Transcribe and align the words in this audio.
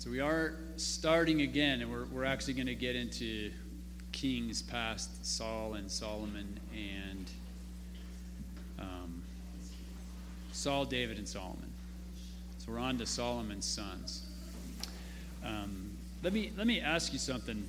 So 0.00 0.08
we 0.08 0.20
are 0.20 0.54
starting 0.76 1.42
again, 1.42 1.82
and 1.82 1.92
we're, 1.92 2.06
we're 2.06 2.24
actually 2.24 2.54
going 2.54 2.68
to 2.68 2.74
get 2.74 2.96
into 2.96 3.50
kings 4.12 4.62
past 4.62 5.26
Saul 5.26 5.74
and 5.74 5.90
Solomon 5.90 6.58
and 6.72 7.30
um, 8.78 9.22
Saul, 10.52 10.86
David, 10.86 11.18
and 11.18 11.28
Solomon. 11.28 11.70
So 12.56 12.72
we're 12.72 12.78
on 12.78 12.96
to 12.96 13.04
Solomon's 13.04 13.66
sons. 13.66 14.22
Um, 15.44 15.90
let 16.22 16.32
me 16.32 16.50
let 16.56 16.66
me 16.66 16.80
ask 16.80 17.12
you 17.12 17.18
something. 17.18 17.62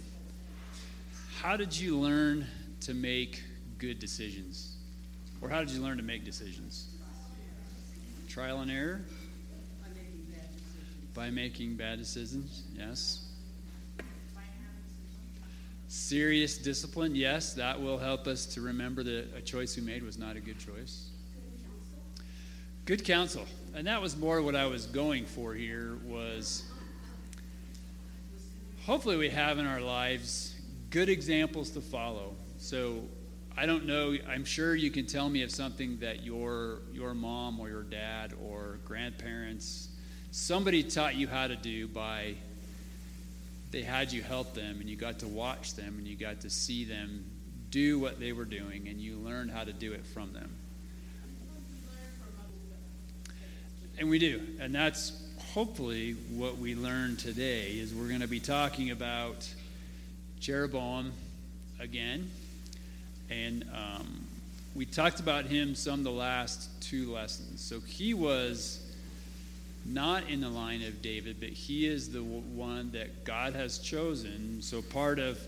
How 1.42 1.58
did 1.58 1.78
you 1.78 2.00
learn 2.00 2.48
to 2.80 2.94
make 2.94 3.44
good 3.78 4.00
decisions, 4.00 4.78
or 5.42 5.50
how 5.50 5.60
did 5.60 5.72
you 5.72 5.82
learn 5.82 5.98
to 5.98 6.04
make 6.04 6.24
decisions? 6.24 6.88
Trial 8.30 8.62
and 8.62 8.72
error 8.72 9.02
by 11.14 11.30
making 11.30 11.76
bad 11.76 12.00
decisions, 12.00 12.64
yes. 12.78 13.28
Serious 15.88 16.58
discipline, 16.58 17.16
yes, 17.16 17.54
that 17.54 17.82
will 17.82 17.98
help 17.98 18.28
us 18.28 18.46
to 18.46 18.62
remember 18.62 19.04
that 19.04 19.28
a 19.36 19.42
choice 19.42 19.76
we 19.76 19.84
made 19.84 20.04
was 20.04 20.18
not 20.18 20.38
a 20.38 20.40
good 20.40 20.58
choice. 20.58 21.10
Good 22.86 23.04
counsel, 23.04 23.46
and 23.76 23.86
that 23.88 24.02
was 24.02 24.18
more 24.18 24.42
what 24.42 24.56
I 24.56 24.66
was 24.66 24.86
going 24.86 25.26
for 25.26 25.54
here 25.54 25.98
was 26.06 26.64
hopefully 28.86 29.18
we 29.18 29.30
have 29.30 29.60
in 29.60 29.68
our 29.68 29.82
lives 29.82 30.56
good 30.90 31.10
examples 31.10 31.70
to 31.72 31.82
follow. 31.82 32.36
So 32.58 33.04
I 33.58 33.66
don't 33.66 33.86
know, 33.86 34.16
I'm 34.28 34.46
sure 34.46 34.76
you 34.76 34.90
can 34.90 35.06
tell 35.06 35.30
me 35.30 35.44
of 35.44 35.52
something 35.52 35.98
that 36.00 36.24
your 36.24 36.80
your 36.94 37.14
mom 37.14 37.60
or 37.60 37.70
your 37.70 37.84
dad 37.84 38.34
or 38.42 38.80
grandparents 38.86 39.90
somebody 40.32 40.82
taught 40.82 41.16
you 41.16 41.28
how 41.28 41.48
to 41.48 41.56
do 41.56 41.88
by 41.88 42.36
they 43.72 43.82
had 43.82 44.12
you 44.12 44.22
help 44.22 44.54
them 44.54 44.80
and 44.80 44.90
you 44.90 44.96
got 44.96 45.20
to 45.20 45.28
watch 45.28 45.76
them 45.76 45.96
and 45.98 46.08
you 46.08 46.16
got 46.16 46.42
to 46.42 46.50
see 46.50 46.84
them 46.84 47.24
do 47.70 48.00
what 48.00 48.20
they 48.20 48.32
were 48.32 48.46
doing 48.46 48.88
and 48.88 49.00
you 49.00 49.16
learned 49.18 49.52
how 49.52 49.64
to 49.64 49.72
do 49.72 49.94
it 49.94 50.06
from 50.08 50.34
them. 50.34 50.50
And 53.98 54.10
we 54.10 54.20
do. 54.20 54.42
And 54.60 54.74
that's 54.74 55.14
hopefully 55.54 56.14
what 56.32 56.58
we 56.58 56.76
learn 56.76 57.18
today 57.18 57.72
is 57.72 57.94
we're 57.94 58.08
going 58.08 58.22
to 58.22 58.28
be 58.28 58.40
talking 58.40 58.92
about 58.92 59.48
jeroboam 60.40 61.12
again. 61.80 62.30
And 63.30 63.66
um, 63.74 64.26
we 64.76 64.86
talked 64.86 65.20
about 65.20 65.46
him 65.46 65.76
some 65.76 66.04
the 66.04 66.12
last 66.12 66.70
two 66.82 67.12
lessons. 67.12 67.62
So 67.62 67.80
he 67.80 68.14
was 68.14 68.91
not 69.86 70.30
in 70.30 70.42
the 70.42 70.50
line 70.50 70.84
of 70.84 71.02
David, 71.02 71.38
but 71.40 71.50
he 71.50 71.88
is 71.88 72.12
the 72.12 72.24
one 72.24 72.92
that 72.92 73.24
God 73.24 73.54
has 73.54 73.80
chosen. 73.80 74.62
So 74.62 74.82
part 74.82 75.20
of 75.20 75.40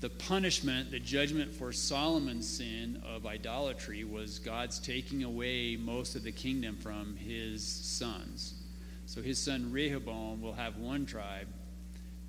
the 0.00 0.08
punishment, 0.10 0.90
the 0.90 0.98
judgment 0.98 1.54
for 1.54 1.72
Solomon's 1.72 2.48
sin 2.48 3.02
of 3.06 3.26
idolatry 3.26 4.04
was 4.04 4.38
God's 4.38 4.78
taking 4.78 5.24
away 5.24 5.76
most 5.76 6.14
of 6.14 6.22
the 6.22 6.32
kingdom 6.32 6.76
from 6.76 7.16
his 7.16 7.66
sons. 7.66 8.54
So 9.06 9.22
his 9.22 9.38
son 9.38 9.70
Rehoboam 9.70 10.42
will 10.42 10.54
have 10.54 10.76
one 10.76 11.06
tribe, 11.06 11.46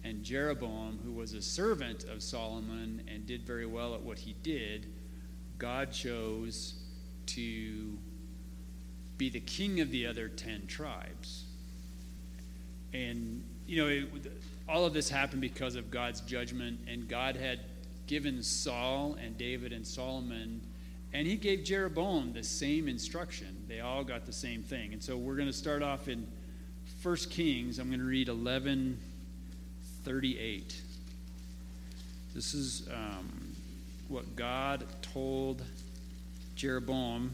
and 0.04 0.24
Jeroboam, 0.24 1.00
who 1.04 1.12
was 1.12 1.34
a 1.34 1.42
servant 1.42 2.04
of 2.04 2.22
Solomon 2.22 3.02
and 3.08 3.26
did 3.26 3.44
very 3.44 3.66
well 3.66 3.96
at 3.96 4.02
what 4.02 4.20
he 4.20 4.36
did, 4.44 4.88
God 5.58 5.92
chose 5.92 6.76
to 7.28 7.98
be 9.18 9.30
the 9.30 9.40
king 9.40 9.80
of 9.82 9.92
the 9.92 10.06
other 10.06 10.28
10 10.28 10.68
tribes. 10.68 11.46
And, 12.94 13.44
you 13.68 13.82
know, 13.82 13.88
it, 13.90 14.32
all 14.68 14.86
of 14.86 14.94
this 14.94 15.10
happened 15.10 15.42
because 15.42 15.76
of 15.76 15.92
God's 15.92 16.22
judgment, 16.22 16.80
and 16.88 17.08
God 17.08 17.36
had 17.36 17.60
given 18.08 18.42
Saul 18.44 19.18
and 19.22 19.38
David 19.38 19.74
and 19.74 19.86
Solomon, 19.86 20.62
and 21.14 21.26
he 21.26 21.36
gave 21.36 21.64
Jeroboam 21.64 22.34
the 22.34 22.44
same 22.44 22.88
instruction. 22.88 23.66
They 23.68 23.80
all 23.80 24.04
got 24.04 24.26
the 24.26 24.34
same 24.34 24.64
thing. 24.64 24.94
And 24.94 25.02
so 25.02 25.18
we're 25.18 25.36
going 25.36 25.48
to 25.48 25.54
start 25.54 25.82
off 25.82 26.08
in 26.08 26.28
1 27.02 27.16
Kings. 27.30 27.80
I'm 27.80 27.88
going 27.88 28.00
to 28.00 28.06
read 28.06 28.28
11 28.28 29.00
38. 30.04 30.82
This 32.36 32.54
is 32.54 32.88
um, 32.94 33.56
what 34.08 34.36
God 34.36 34.86
told 35.02 35.64
Jeroboam 36.56 37.34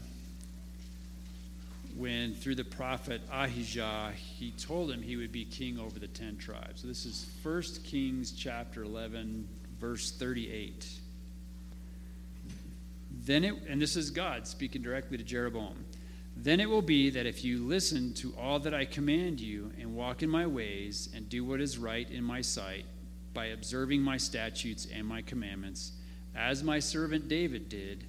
when 1.96 2.34
through 2.34 2.54
the 2.54 2.64
prophet 2.64 3.20
Ahijah 3.30 4.12
he 4.14 4.52
told 4.52 4.90
him 4.90 5.02
he 5.02 5.16
would 5.16 5.32
be 5.32 5.44
king 5.44 5.78
over 5.78 5.98
the 5.98 6.08
10 6.08 6.38
tribes. 6.38 6.82
So 6.82 6.88
this 6.88 7.04
is 7.04 7.26
1 7.42 7.62
Kings 7.84 8.32
chapter 8.32 8.82
11 8.82 9.48
verse 9.78 10.10
38. 10.12 10.86
Then 13.24 13.44
it 13.44 13.54
and 13.68 13.80
this 13.80 13.96
is 13.96 14.10
God 14.10 14.46
speaking 14.46 14.82
directly 14.82 15.18
to 15.18 15.24
Jeroboam. 15.24 15.84
Then 16.34 16.60
it 16.60 16.68
will 16.68 16.82
be 16.82 17.10
that 17.10 17.26
if 17.26 17.44
you 17.44 17.64
listen 17.64 18.14
to 18.14 18.34
all 18.40 18.58
that 18.60 18.72
I 18.72 18.86
command 18.86 19.40
you 19.40 19.70
and 19.78 19.94
walk 19.94 20.22
in 20.22 20.30
my 20.30 20.46
ways 20.46 21.10
and 21.14 21.28
do 21.28 21.44
what 21.44 21.60
is 21.60 21.76
right 21.76 22.10
in 22.10 22.24
my 22.24 22.40
sight 22.40 22.86
by 23.34 23.46
observing 23.46 24.00
my 24.00 24.16
statutes 24.16 24.86
and 24.92 25.06
my 25.06 25.20
commandments 25.20 25.92
as 26.34 26.62
my 26.62 26.78
servant 26.78 27.28
David 27.28 27.68
did, 27.68 28.06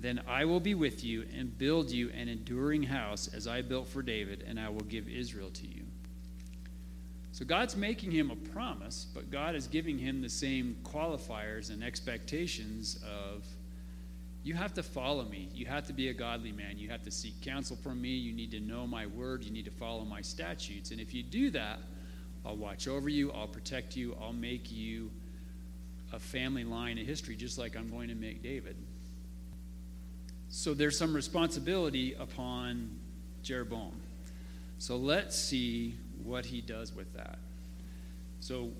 then 0.00 0.20
I 0.26 0.44
will 0.44 0.60
be 0.60 0.74
with 0.74 1.04
you 1.04 1.24
and 1.36 1.56
build 1.56 1.90
you 1.90 2.10
an 2.10 2.28
enduring 2.28 2.82
house 2.82 3.28
as 3.34 3.46
I 3.46 3.62
built 3.62 3.88
for 3.88 4.02
David, 4.02 4.44
and 4.46 4.58
I 4.58 4.68
will 4.68 4.80
give 4.80 5.08
Israel 5.08 5.50
to 5.50 5.66
you. 5.66 5.82
So 7.32 7.44
God's 7.44 7.76
making 7.76 8.10
him 8.10 8.30
a 8.30 8.36
promise, 8.36 9.06
but 9.14 9.30
God 9.30 9.54
is 9.54 9.66
giving 9.66 9.98
him 9.98 10.20
the 10.20 10.28
same 10.28 10.76
qualifiers 10.84 11.70
and 11.70 11.82
expectations 11.82 13.02
of 13.04 13.44
you 14.42 14.54
have 14.54 14.72
to 14.74 14.82
follow 14.82 15.24
me. 15.24 15.48
You 15.54 15.66
have 15.66 15.86
to 15.86 15.92
be 15.92 16.08
a 16.08 16.14
godly 16.14 16.52
man. 16.52 16.78
You 16.78 16.88
have 16.88 17.02
to 17.02 17.10
seek 17.10 17.40
counsel 17.42 17.76
from 17.76 18.00
me. 18.00 18.08
You 18.08 18.32
need 18.32 18.50
to 18.52 18.60
know 18.60 18.86
my 18.86 19.06
word. 19.06 19.44
You 19.44 19.52
need 19.52 19.66
to 19.66 19.70
follow 19.70 20.04
my 20.04 20.22
statutes. 20.22 20.92
And 20.92 21.00
if 21.00 21.12
you 21.12 21.22
do 21.22 21.50
that, 21.50 21.78
I'll 22.44 22.56
watch 22.56 22.88
over 22.88 23.10
you. 23.10 23.30
I'll 23.32 23.48
protect 23.48 23.96
you. 23.96 24.16
I'll 24.20 24.32
make 24.32 24.72
you 24.72 25.10
a 26.12 26.18
family 26.18 26.64
line 26.64 26.96
in 26.96 27.04
history, 27.04 27.36
just 27.36 27.58
like 27.58 27.76
I'm 27.76 27.90
going 27.90 28.08
to 28.08 28.14
make 28.14 28.42
David. 28.42 28.76
So 30.50 30.74
there's 30.74 30.98
some 30.98 31.14
responsibility 31.14 32.14
upon 32.14 32.90
Jeroboam. 33.42 33.92
So 34.78 34.96
let's 34.96 35.38
see 35.38 35.94
what 36.24 36.44
he 36.44 36.60
does 36.60 36.94
with 36.94 37.12
that. 37.14 37.38
So 38.40 38.70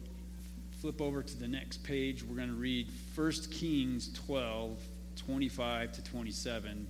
flip 0.81 1.01
over 1.01 1.23
to 1.23 1.37
the 1.39 1.47
next 1.47 1.85
page. 1.85 2.25
We're 2.25 2.37
going 2.37 2.49
to 2.49 2.55
read 2.55 2.89
1 3.15 3.33
Kings 3.53 4.13
12, 4.27 4.79
25 5.17 5.93
to 5.93 6.03
27. 6.03 6.87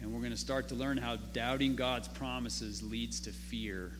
And 0.00 0.12
we're 0.12 0.20
going 0.20 0.32
to 0.32 0.36
start 0.36 0.68
to 0.68 0.74
learn 0.74 0.98
how 0.98 1.16
doubting 1.16 1.74
God's 1.74 2.08
promises 2.08 2.82
leads 2.82 3.18
to 3.20 3.30
fear. 3.30 3.92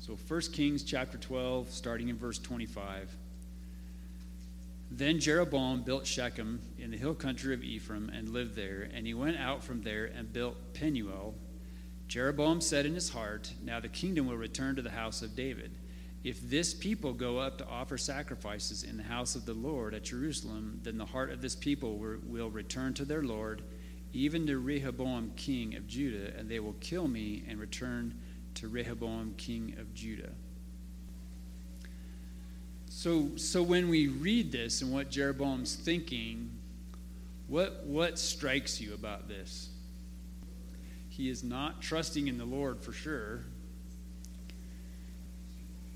So 0.00 0.18
1 0.28 0.40
Kings 0.52 0.82
chapter 0.82 1.16
12, 1.16 1.70
starting 1.70 2.08
in 2.08 2.16
verse 2.16 2.38
25. 2.38 3.08
Then 4.90 5.20
Jeroboam 5.20 5.82
built 5.82 6.04
Shechem 6.04 6.60
in 6.76 6.90
the 6.90 6.96
hill 6.96 7.14
country 7.14 7.54
of 7.54 7.62
Ephraim 7.62 8.10
and 8.12 8.28
lived 8.28 8.56
there, 8.56 8.88
and 8.92 9.06
he 9.06 9.14
went 9.14 9.38
out 9.38 9.62
from 9.62 9.82
there 9.82 10.06
and 10.06 10.32
built 10.32 10.74
Penuel. 10.74 11.34
Jeroboam 12.08 12.60
said 12.60 12.86
in 12.86 12.94
his 12.94 13.10
heart, 13.10 13.54
Now 13.62 13.78
the 13.78 13.88
kingdom 13.88 14.26
will 14.26 14.36
return 14.36 14.74
to 14.74 14.82
the 14.82 14.90
house 14.90 15.22
of 15.22 15.36
David. 15.36 15.70
If 16.24 16.40
this 16.50 16.74
people 16.74 17.12
go 17.12 17.38
up 17.38 17.56
to 17.58 17.68
offer 17.68 17.96
sacrifices 17.96 18.82
in 18.82 18.96
the 18.96 19.04
house 19.04 19.36
of 19.36 19.46
the 19.46 19.54
Lord 19.54 19.94
at 19.94 20.04
Jerusalem, 20.04 20.80
then 20.82 20.98
the 20.98 21.06
heart 21.06 21.30
of 21.30 21.40
this 21.40 21.54
people 21.54 21.96
will 21.96 22.50
return 22.50 22.92
to 22.94 23.04
their 23.04 23.22
Lord, 23.22 23.62
even 24.12 24.44
to 24.48 24.58
Rehoboam 24.58 25.32
king 25.36 25.76
of 25.76 25.86
Judah, 25.86 26.36
and 26.36 26.48
they 26.48 26.58
will 26.58 26.74
kill 26.80 27.06
me 27.06 27.44
and 27.48 27.60
return 27.60 28.20
to 28.54 28.68
Rehoboam 28.68 29.34
king 29.38 29.76
of 29.78 29.94
Judah. 29.94 30.32
So, 33.00 33.30
so 33.36 33.62
when 33.62 33.88
we 33.88 34.08
read 34.08 34.52
this 34.52 34.82
and 34.82 34.92
what 34.92 35.08
Jeroboam's 35.08 35.74
thinking, 35.74 36.50
what, 37.48 37.86
what 37.86 38.18
strikes 38.18 38.78
you 38.78 38.92
about 38.92 39.26
this? 39.26 39.70
He 41.08 41.30
is 41.30 41.42
not 41.42 41.80
trusting 41.80 42.28
in 42.28 42.36
the 42.36 42.44
Lord 42.44 42.82
for 42.82 42.92
sure. 42.92 43.40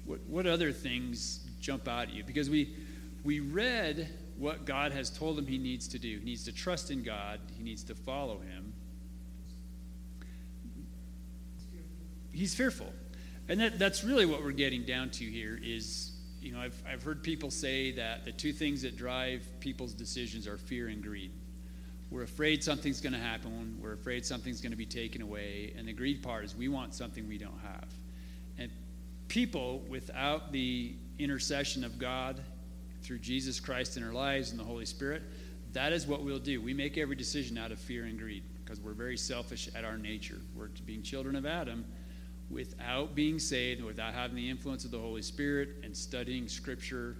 What, 0.07 0.21
what 0.29 0.47
other 0.47 0.73
things 0.73 1.41
jump 1.61 1.89
out 1.89 2.09
at 2.09 2.15
you? 2.15 2.25
Because 2.25 2.49
we, 2.49 2.75
we 3.23 3.41
read 3.41 4.09
what 4.39 4.65
God 4.65 4.93
has 4.93 5.11
told 5.11 5.39
him 5.39 5.47
he 5.47 5.59
needs 5.59 5.87
to 5.89 5.99
do. 5.99 6.19
He 6.21 6.25
needs 6.25 6.45
to 6.45 6.53
trust 6.53 6.91
in 6.91 7.03
God, 7.03 7.39
he 7.55 7.63
needs 7.63 7.85
to 7.85 7.95
follow 7.95 8.39
him. 8.39 8.73
He's 12.33 12.55
fearful. 12.55 12.95
And 13.47 13.61
that, 13.61 13.79
that's 13.79 14.05
really 14.05 14.25
what 14.25 14.43
we're 14.43 14.53
getting 14.53 14.85
down 14.85 15.11
to 15.11 15.25
here 15.27 15.61
is 15.63 16.14
you 16.45 16.53
know, 16.53 16.61
I've, 16.61 16.83
I've 16.87 17.03
heard 17.03 17.23
people 17.23 17.51
say 17.51 17.93
that 17.93 18.27
the 18.27 18.33
two 18.33 18.53
things 18.53 18.83
that 18.83 18.97
drive 18.97 19.47
people's 19.61 19.95
decisions 19.95 20.47
are 20.47 20.59
fear 20.59 20.89
and 20.89 21.03
greed. 21.03 21.33
We're 22.11 22.25
afraid 22.25 22.63
something's 22.63 23.01
going 23.01 23.15
to 23.15 23.19
happen. 23.19 23.79
We're 23.81 23.95
afraid 23.95 24.27
something's 24.27 24.61
going 24.61 24.73
to 24.73 24.77
be 24.77 24.85
taken 24.85 25.23
away. 25.23 25.73
And 25.77 25.89
the 25.89 25.95
greed 25.95 26.23
part 26.23 26.45
is 26.45 26.55
we 26.55 26.69
want 26.69 26.95
something 26.95 27.27
we 27.27 27.39
don't 27.39 27.59
have. 27.63 27.89
And 28.59 28.71
people, 29.29 29.83
without 29.89 30.53
the 30.53 30.95
intercession 31.19 31.83
of 31.83 31.99
God 31.99 32.41
through 33.03 33.21
Jesus 33.21 33.59
Christ 33.59 33.97
in 33.97 34.05
our 34.05 34.13
lives 34.13 34.51
and 34.51 34.61
the 34.61 34.65
Holy 34.65 34.87
Spirit, 34.87 35.23
that 35.73 35.95
is 35.95 36.07
what 36.07 36.23
we'll 36.23 36.39
do. 36.39 36.61
We 36.61 36.75
make 36.75 36.99
every 36.99 37.17
decision 37.17 37.57
out 37.57 37.73
of 37.73 37.79
fear 37.79 38.05
and 38.05 38.19
greed 38.19 38.45
because 38.63 38.81
we're 38.81 38.93
very 38.93 39.17
selfish 39.17 39.71
at 39.75 39.85
our 39.85 39.97
nature. 39.97 40.41
We're 40.55 40.69
being 40.85 41.03
children 41.03 41.37
of 41.37 41.47
Adam 41.47 41.87
without 42.51 43.15
being 43.15 43.39
saved, 43.39 43.83
without 43.83 44.15
having 44.15 44.37
the 44.37 44.49
influence 44.49 44.85
of 44.85 44.91
the 44.91 44.99
Holy 44.99 45.23
Spirit 45.23 45.71
and 45.83 45.97
studying 45.97 46.49
Scripture 46.49 47.17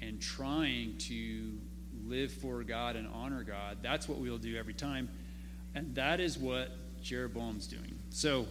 and 0.00 0.20
trying 0.20 0.96
to 0.98 1.52
live 2.06 2.32
for 2.32 2.62
God 2.64 2.96
and 2.96 3.08
honor 3.12 3.44
God. 3.44 3.78
That's 3.82 4.08
what 4.08 4.18
we'll 4.18 4.38
do 4.38 4.56
every 4.56 4.74
time. 4.74 5.08
And 5.74 5.94
that 5.94 6.20
is 6.20 6.38
what 6.38 6.70
Jeroboam's 7.02 7.66
doing. 7.66 7.98
So, 8.10 8.46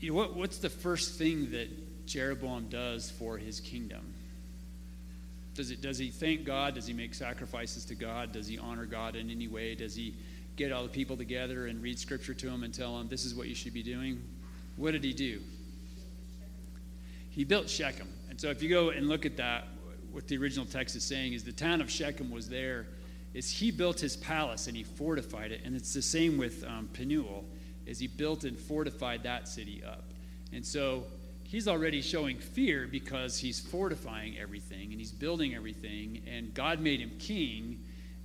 you 0.00 0.10
know, 0.10 0.16
what, 0.16 0.36
what's 0.36 0.58
the 0.58 0.70
first 0.70 1.18
thing 1.18 1.50
that 1.50 2.06
Jeroboam 2.06 2.68
does 2.68 3.10
for 3.10 3.36
his 3.36 3.60
kingdom? 3.60 4.14
Does, 5.54 5.72
it, 5.72 5.82
does 5.82 5.98
he 5.98 6.10
thank 6.10 6.44
God? 6.44 6.74
Does 6.74 6.86
he 6.86 6.92
make 6.92 7.14
sacrifices 7.14 7.84
to 7.86 7.96
God? 7.96 8.30
Does 8.30 8.46
he 8.46 8.58
honor 8.58 8.86
God 8.86 9.16
in 9.16 9.28
any 9.28 9.48
way? 9.48 9.74
Does 9.74 9.96
he 9.96 10.14
get 10.58 10.72
all 10.72 10.82
the 10.82 10.88
people 10.88 11.16
together 11.16 11.68
and 11.68 11.80
read 11.80 11.98
scripture 11.98 12.34
to 12.34 12.46
them 12.46 12.64
and 12.64 12.74
tell 12.74 12.98
them, 12.98 13.08
this 13.08 13.24
is 13.24 13.34
what 13.34 13.46
you 13.46 13.54
should 13.54 13.72
be 13.72 13.82
doing? 13.82 14.20
What 14.76 14.90
did 14.90 15.04
he 15.04 15.12
do? 15.12 15.40
He 17.30 17.44
built 17.44 17.70
Shechem. 17.70 18.08
And 18.28 18.40
so 18.40 18.50
if 18.50 18.62
you 18.62 18.68
go 18.68 18.90
and 18.90 19.08
look 19.08 19.24
at 19.24 19.36
that, 19.36 19.68
what 20.10 20.26
the 20.26 20.36
original 20.36 20.66
text 20.66 20.96
is 20.96 21.04
saying 21.04 21.32
is 21.32 21.44
the 21.44 21.52
town 21.52 21.80
of 21.80 21.88
Shechem 21.88 22.30
was 22.30 22.48
there, 22.48 22.88
is 23.34 23.48
he 23.50 23.70
built 23.70 24.00
his 24.00 24.16
palace 24.16 24.66
and 24.66 24.76
he 24.76 24.82
fortified 24.82 25.52
it. 25.52 25.60
And 25.64 25.76
it's 25.76 25.94
the 25.94 26.02
same 26.02 26.36
with 26.36 26.64
um, 26.64 26.88
Penuel, 26.92 27.44
is 27.86 27.98
he 27.98 28.08
built 28.08 28.44
and 28.44 28.58
fortified 28.58 29.22
that 29.22 29.46
city 29.46 29.82
up. 29.86 30.04
And 30.52 30.66
so 30.66 31.04
he's 31.44 31.68
already 31.68 32.02
showing 32.02 32.38
fear 32.38 32.88
because 32.90 33.38
he's 33.38 33.60
fortifying 33.60 34.38
everything 34.38 34.90
and 34.90 34.98
he's 34.98 35.12
building 35.12 35.54
everything, 35.54 36.22
and 36.26 36.52
God 36.52 36.80
made 36.80 37.00
him 37.00 37.12
king. 37.18 37.78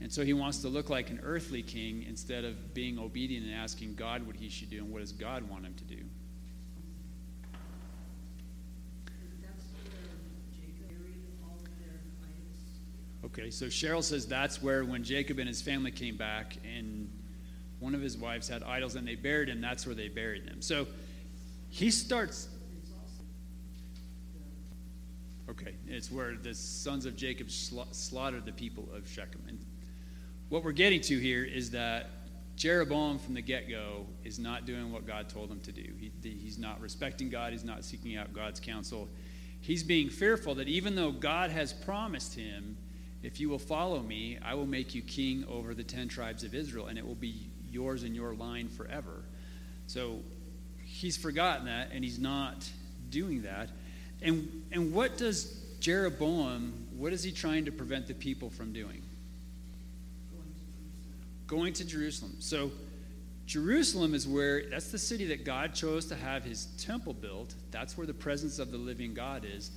And 0.04 0.12
so 0.12 0.26
he 0.26 0.34
wants 0.34 0.58
to 0.60 0.68
look 0.68 0.90
like 0.90 1.12
an 1.12 1.22
earthly 1.24 1.64
king 1.64 2.04
instead 2.04 2.44
of 2.44 2.74
being 2.74 3.00
obedient 3.00 3.46
and 3.46 3.56
asking 3.56 3.96
God 3.96 4.28
what 4.28 4.36
he 4.36 4.50
should 4.50 4.70
do 4.70 4.80
and 4.80 4.92
what 4.92 5.00
does 5.00 5.14
God 5.14 5.50
want 5.50 5.66
him 5.66 5.74
to 5.76 5.84
do. 5.86 6.04
Okay, 13.24 13.50
so 13.50 13.68
Cheryl 13.68 14.04
says 14.04 14.28
that's 14.28 14.62
where 14.62 14.84
when 14.84 15.06
Jacob 15.06 15.40
and 15.40 15.48
his 15.48 15.62
family 15.62 15.90
came 15.90 16.18
back 16.18 16.58
and 16.66 17.10
one 17.80 17.96
of 17.96 18.02
his 18.02 18.18
wives 18.18 18.50
had 18.50 18.62
idols 18.62 18.96
and 18.96 19.08
they 19.08 19.16
buried 19.16 19.48
him, 19.48 19.62
that's 19.62 19.86
where 19.86 19.96
they 19.96 20.10
buried 20.10 20.46
them. 20.46 20.62
So 20.62 20.86
he 21.70 21.90
starts 21.90 22.50
Okay, 25.50 25.76
it's 25.88 26.10
where 26.10 26.36
the 26.36 26.54
sons 26.54 27.06
of 27.06 27.16
Jacob 27.16 27.52
slaughtered 27.52 28.46
the 28.46 28.52
people 28.52 28.88
of 28.96 29.08
Shechem. 29.08 29.42
And 29.48 29.60
what 30.54 30.64
we're 30.64 30.72
getting 30.72 31.02
to 31.02 31.18
here 31.18 31.44
is 31.44 31.72
that 31.72 32.12
Jeroboam 32.56 33.18
from 33.18 33.34
the 33.34 33.42
get 33.42 33.68
go 33.68 34.06
is 34.24 34.38
not 34.38 34.68
doing 34.68 34.92
what 34.92 35.08
God 35.08 35.28
told 35.28 35.50
him 35.50 35.60
to 35.62 35.72
do. 35.72 35.82
He, 36.00 36.12
he's 36.22 36.60
not 36.60 36.80
respecting 36.80 37.32
God, 37.32 37.54
he's 37.54 37.64
not 37.64 37.84
seeking 37.84 38.18
out 38.18 38.34
God's 38.34 38.60
counsel. 38.60 39.10
He's 39.62 39.82
being 39.82 40.12
fearful 40.12 40.54
that 40.56 40.68
even 40.68 40.94
though 40.94 41.12
God 41.12 41.50
has 41.50 41.74
promised 41.74 42.36
him, 42.36 42.78
if 43.24 43.40
you 43.40 43.50
will 43.50 43.58
follow 43.58 44.00
me, 44.00 44.38
I 44.46 44.54
will 44.54 44.68
make 44.68 44.94
you 44.94 45.02
king 45.02 45.44
over 45.50 45.74
the 45.74 45.84
10 45.84 46.08
tribes 46.08 46.44
of 46.44 46.54
Israel, 46.54 46.86
and 46.86 47.00
it 47.00 47.08
will 47.08 47.16
be 47.16 47.50
yours 47.72 48.04
and 48.04 48.16
your 48.16 48.36
line 48.36 48.70
forever. 48.70 49.24
So 49.88 50.20
he's 50.86 51.18
forgotten 51.18 51.66
that, 51.66 51.90
and 51.92 52.04
he's 52.04 52.20
not 52.20 52.70
doing 53.10 53.42
that. 53.42 53.72
And, 54.22 54.66
and 54.72 54.94
what 54.94 55.18
does 55.18 55.64
Jeroboam, 55.80 56.90
what 56.96 57.12
is 57.12 57.24
he 57.24 57.32
trying 57.32 57.66
to 57.66 57.72
prevent 57.72 58.06
the 58.06 58.14
people 58.14 58.52
from 58.52 58.72
doing? 58.72 59.02
Going 61.54 61.74
to 61.74 61.86
Jerusalem. 61.86 62.38
So 62.40 62.72
Jerusalem 63.46 64.16
is 64.16 64.28
where, 64.28 64.68
that's 64.72 64.90
the 64.90 64.98
city 64.98 65.28
that 65.28 65.46
God 65.46 65.76
chose 65.76 66.08
to 66.08 66.16
have 66.16 66.44
his 66.44 66.66
temple 66.80 67.14
built. 67.14 67.54
That's 67.70 67.96
where 67.96 68.08
the 68.08 68.14
presence 68.14 68.58
of 68.58 68.72
the 68.72 68.80
living 68.80 69.14
God 69.14 69.46
is. 69.46 69.70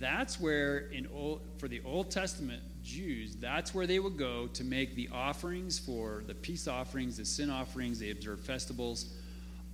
That's 0.00 0.40
where, 0.40 0.78
in 0.88 1.06
old, 1.14 1.42
for 1.58 1.68
the 1.68 1.80
Old 1.84 2.10
Testament 2.10 2.60
Jews, 2.82 3.36
that's 3.36 3.72
where 3.72 3.86
they 3.86 4.00
would 4.00 4.16
go 4.16 4.48
to 4.48 4.64
make 4.64 4.96
the 4.96 5.10
offerings 5.12 5.78
for 5.78 6.24
the 6.26 6.34
peace 6.34 6.66
offerings, 6.66 7.18
the 7.18 7.24
sin 7.24 7.50
offerings, 7.50 8.00
they 8.00 8.10
observe 8.10 8.40
festivals. 8.40 9.14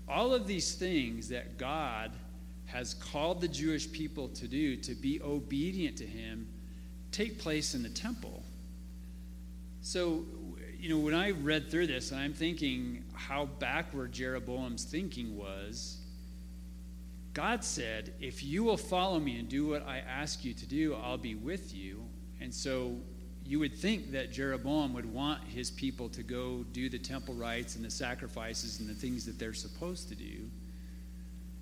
All 0.07 0.35
of 0.35 0.47
these 0.47 0.75
things 0.75 1.31
that 1.31 1.57
God 1.57 2.13
has 2.67 2.93
called 2.93 3.41
the 3.41 3.49
Jewish 3.49 3.91
people 3.91 4.29
to 4.29 4.47
do, 4.47 4.77
to 4.77 4.95
be 4.95 5.23
obedient 5.23 5.97
to 5.97 6.07
him, 6.07 6.47
take 7.11 7.39
place 7.39 7.75
in 7.75 7.83
the 7.83 7.89
temple. 7.89 8.43
So, 9.81 10.27
you 10.79 10.89
know, 10.89 10.99
when 10.99 11.15
I 11.15 11.33
read 11.33 11.71
through 11.71 11.89
this, 11.89 12.13
and 12.13 12.21
I'm 12.21 12.33
thinking 12.33 13.05
how 13.13 13.47
backward 13.47 14.13
Jeroboam's 14.13 14.85
thinking 14.85 15.37
was. 15.37 15.99
God 17.35 17.65
said, 17.65 18.15
If 18.21 18.45
you 18.45 18.65
will 18.65 18.77
follow 18.77 19.19
me 19.19 19.39
and 19.39 19.49
do 19.49 19.67
what 19.67 19.87
I 19.87 19.99
ask 19.99 20.45
you 20.45 20.55
to 20.55 20.67
do, 20.67 20.95
I'll 20.95 21.19
be 21.19 21.35
with 21.35 21.75
you. 21.75 22.03
And 22.41 22.55
so 22.55 22.97
you 23.45 23.59
would 23.59 23.77
think 23.77 24.13
that 24.13 24.31
Jeroboam 24.31 24.93
would 24.95 25.13
want 25.13 25.43
his 25.45 25.71
people 25.71 26.09
to 26.11 26.23
go 26.23 26.65
do 26.73 26.89
the 26.89 26.99
temple 26.99 27.35
rites 27.35 27.77
and 27.77 27.85
the 27.85 27.91
sacrifices 27.91 28.81
and 28.81 28.89
the 28.89 28.95
things 28.95 29.25
that 29.27 29.39
they're 29.39 29.55
supposed 29.55 30.09
to 30.11 30.15
do. 30.15 30.51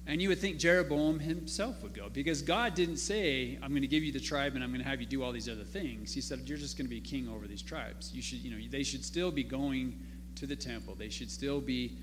And 0.09 0.23
you 0.23 0.29
would 0.29 0.39
think 0.39 0.59
Jeroboam 0.59 1.19
himself 1.19 1.83
would 1.83 1.93
go 1.93 2.09
because 2.09 2.41
God 2.41 2.75
didn't 2.75 2.99
say, 2.99 3.59
I'm 3.61 3.71
going 3.71 3.83
to 3.83 3.89
give 3.89 4.05
you 4.05 4.13
the 4.13 4.21
tribe 4.21 4.55
and 4.55 4.63
I'm 4.63 4.71
going 4.71 4.83
to 4.83 4.89
have 4.89 5.01
you 5.01 5.07
do 5.07 5.23
all 5.23 5.33
these 5.33 5.49
other 5.49 5.65
things. 5.65 6.15
He 6.15 6.21
said, 6.21 6.43
You're 6.47 6.59
just 6.59 6.79
going 6.79 6.87
to 6.87 6.91
be 6.91 7.01
king 7.01 7.29
over 7.29 7.49
these 7.49 7.63
tribes. 7.63 8.13
You 8.15 8.23
should, 8.23 8.39
you 8.39 8.51
know, 8.53 8.69
they 8.71 8.85
should 8.85 9.05
still 9.05 9.33
be 9.33 9.43
going 9.43 9.99
to 10.37 10.47
the 10.47 10.55
temple. 10.55 10.95
They 10.95 11.09
should 11.09 11.31
still 11.31 11.61
be 11.61 11.99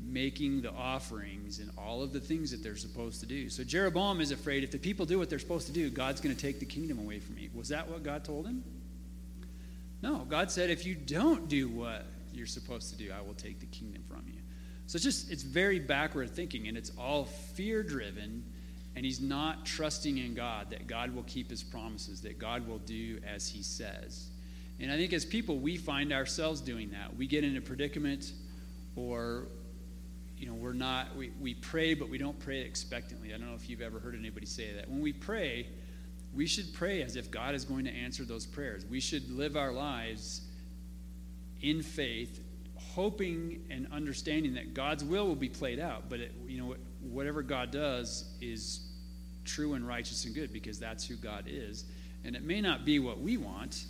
making 0.00 0.62
the 0.62 0.72
offerings 0.72 1.60
and 1.60 1.70
all 1.78 2.02
of 2.02 2.12
the 2.12 2.20
things 2.20 2.50
that 2.50 2.62
they're 2.62 2.76
supposed 2.76 3.20
to 3.20 3.26
do. 3.26 3.48
So 3.48 3.62
Jeroboam 3.62 4.20
is 4.20 4.32
afraid 4.32 4.64
if 4.64 4.70
the 4.70 4.78
people 4.78 5.06
do 5.06 5.18
what 5.18 5.30
they're 5.30 5.38
supposed 5.38 5.66
to 5.66 5.72
do, 5.72 5.90
God's 5.90 6.20
going 6.20 6.34
to 6.34 6.40
take 6.40 6.60
the 6.60 6.66
kingdom 6.66 6.98
away 6.98 7.20
from 7.20 7.36
me. 7.36 7.50
Was 7.54 7.68
that 7.68 7.88
what 7.88 8.02
God 8.02 8.24
told 8.24 8.46
him? 8.46 8.64
No, 10.02 10.26
God 10.28 10.50
said, 10.50 10.70
if 10.70 10.84
you 10.84 10.94
don't 10.94 11.48
do 11.48 11.68
what 11.68 12.06
you're 12.32 12.46
supposed 12.46 12.90
to 12.90 12.96
do, 12.96 13.10
I 13.16 13.22
will 13.22 13.34
take 13.34 13.60
the 13.60 13.66
kingdom 13.66 14.02
from 14.08 14.24
you. 14.26 14.43
So 14.86 14.96
it's 14.96 15.04
just, 15.04 15.30
it's 15.30 15.42
very 15.42 15.78
backward 15.78 16.30
thinking, 16.30 16.68
and 16.68 16.76
it's 16.76 16.92
all 16.98 17.24
fear 17.24 17.82
driven, 17.82 18.44
and 18.96 19.04
he's 19.04 19.20
not 19.20 19.64
trusting 19.64 20.18
in 20.18 20.34
God 20.34 20.70
that 20.70 20.86
God 20.86 21.14
will 21.14 21.22
keep 21.24 21.50
his 21.50 21.62
promises, 21.62 22.20
that 22.20 22.38
God 22.38 22.66
will 22.68 22.78
do 22.78 23.18
as 23.26 23.48
he 23.48 23.62
says. 23.62 24.28
And 24.78 24.92
I 24.92 24.96
think 24.96 25.12
as 25.12 25.24
people, 25.24 25.58
we 25.58 25.76
find 25.76 26.12
ourselves 26.12 26.60
doing 26.60 26.90
that. 26.90 27.16
We 27.16 27.26
get 27.26 27.44
in 27.44 27.56
a 27.56 27.60
predicament, 27.60 28.32
or, 28.94 29.48
you 30.36 30.46
know, 30.46 30.54
we're 30.54 30.72
not, 30.74 31.16
we, 31.16 31.30
we 31.40 31.54
pray, 31.54 31.94
but 31.94 32.08
we 32.08 32.18
don't 32.18 32.38
pray 32.38 32.60
expectantly. 32.60 33.32
I 33.32 33.38
don't 33.38 33.48
know 33.48 33.54
if 33.54 33.70
you've 33.70 33.80
ever 33.80 33.98
heard 33.98 34.14
anybody 34.14 34.46
say 34.46 34.74
that. 34.74 34.88
When 34.88 35.00
we 35.00 35.12
pray, 35.12 35.66
we 36.34 36.46
should 36.46 36.74
pray 36.74 37.02
as 37.02 37.16
if 37.16 37.30
God 37.30 37.54
is 37.54 37.64
going 37.64 37.84
to 37.84 37.92
answer 37.92 38.24
those 38.24 38.44
prayers. 38.44 38.84
We 38.84 39.00
should 39.00 39.30
live 39.30 39.56
our 39.56 39.72
lives 39.72 40.42
in 41.62 41.82
faith 41.82 42.40
hoping 42.94 43.64
and 43.70 43.88
understanding 43.92 44.54
that 44.54 44.72
God's 44.72 45.02
will 45.02 45.26
will 45.26 45.34
be 45.34 45.48
played 45.48 45.80
out. 45.80 46.04
But, 46.08 46.20
it, 46.20 46.32
you 46.46 46.58
know, 46.58 46.76
whatever 47.10 47.42
God 47.42 47.70
does 47.70 48.24
is 48.40 48.80
true 49.44 49.74
and 49.74 49.86
righteous 49.86 50.24
and 50.24 50.34
good 50.34 50.52
because 50.52 50.78
that's 50.78 51.06
who 51.06 51.16
God 51.16 51.44
is. 51.46 51.84
And 52.24 52.36
it 52.36 52.42
may 52.42 52.60
not 52.60 52.84
be 52.84 52.98
what 52.98 53.20
we 53.20 53.36
want, 53.36 53.84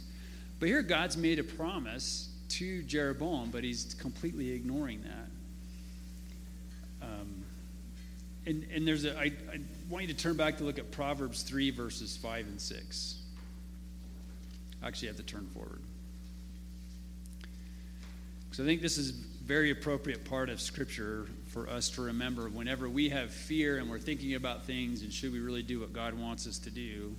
but 0.58 0.68
here 0.68 0.82
God's 0.82 1.16
made 1.16 1.38
a 1.38 1.44
promise 1.44 2.30
to 2.50 2.82
Jeroboam, 2.82 3.50
but 3.50 3.62
he's 3.62 3.94
completely 3.94 4.52
ignoring 4.52 5.02
that. 5.02 7.06
Um, 7.06 7.44
and, 8.46 8.66
and 8.72 8.86
there's 8.86 9.04
a, 9.04 9.18
I, 9.18 9.24
I 9.24 9.60
want 9.88 10.06
you 10.06 10.14
to 10.14 10.20
turn 10.20 10.36
back 10.36 10.58
to 10.58 10.64
look 10.64 10.78
at 10.78 10.90
Proverbs 10.90 11.42
3, 11.42 11.70
verses 11.70 12.16
5 12.16 12.46
and 12.46 12.60
6. 12.60 13.18
Actually, 14.82 15.08
I 15.08 15.10
have 15.10 15.16
to 15.16 15.22
turn 15.22 15.46
forward. 15.54 15.80
So 18.54 18.62
I 18.62 18.66
think 18.66 18.82
this 18.82 18.98
is 18.98 19.10
a 19.10 19.44
very 19.44 19.72
appropriate 19.72 20.24
part 20.24 20.48
of 20.48 20.60
Scripture 20.60 21.26
for 21.48 21.68
us 21.68 21.90
to 21.90 22.02
remember 22.02 22.48
whenever 22.48 22.88
we 22.88 23.08
have 23.08 23.32
fear 23.32 23.78
and 23.78 23.90
we're 23.90 23.98
thinking 23.98 24.36
about 24.36 24.64
things 24.64 25.02
and 25.02 25.12
should 25.12 25.32
we 25.32 25.40
really 25.40 25.64
do 25.64 25.80
what 25.80 25.92
God 25.92 26.14
wants 26.14 26.46
us 26.46 26.60
to 26.60 26.70
do. 26.70 27.16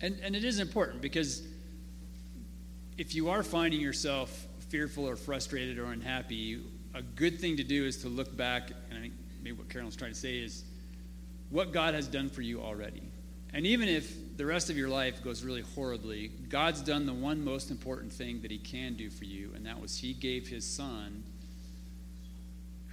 And, 0.00 0.18
and 0.24 0.34
it 0.34 0.42
is 0.42 0.58
important 0.58 1.00
because 1.00 1.46
if 2.98 3.14
you 3.14 3.30
are 3.30 3.44
finding 3.44 3.80
yourself 3.80 4.48
fearful 4.70 5.08
or 5.08 5.14
frustrated 5.14 5.78
or 5.78 5.84
unhappy, 5.92 6.60
a 6.92 7.02
good 7.02 7.38
thing 7.38 7.56
to 7.56 7.62
do 7.62 7.84
is 7.84 7.98
to 7.98 8.08
look 8.08 8.36
back, 8.36 8.72
and 8.88 8.98
I 8.98 9.02
think 9.02 9.14
maybe 9.40 9.56
what 9.56 9.68
Carolyn's 9.68 9.94
trying 9.94 10.14
to 10.14 10.18
say 10.18 10.38
is 10.38 10.64
what 11.48 11.72
God 11.72 11.94
has 11.94 12.08
done 12.08 12.28
for 12.28 12.42
you 12.42 12.60
already. 12.60 13.02
And 13.52 13.66
even 13.66 13.88
if 13.88 14.36
the 14.36 14.46
rest 14.46 14.70
of 14.70 14.76
your 14.76 14.88
life 14.88 15.22
goes 15.24 15.42
really 15.42 15.62
horribly, 15.62 16.28
God's 16.48 16.82
done 16.82 17.04
the 17.04 17.14
one 17.14 17.44
most 17.44 17.70
important 17.70 18.12
thing 18.12 18.40
that 18.42 18.50
He 18.50 18.58
can 18.58 18.94
do 18.94 19.10
for 19.10 19.24
you, 19.24 19.52
and 19.54 19.66
that 19.66 19.80
was 19.80 19.96
He 19.96 20.12
gave 20.12 20.46
His 20.46 20.64
Son, 20.64 21.24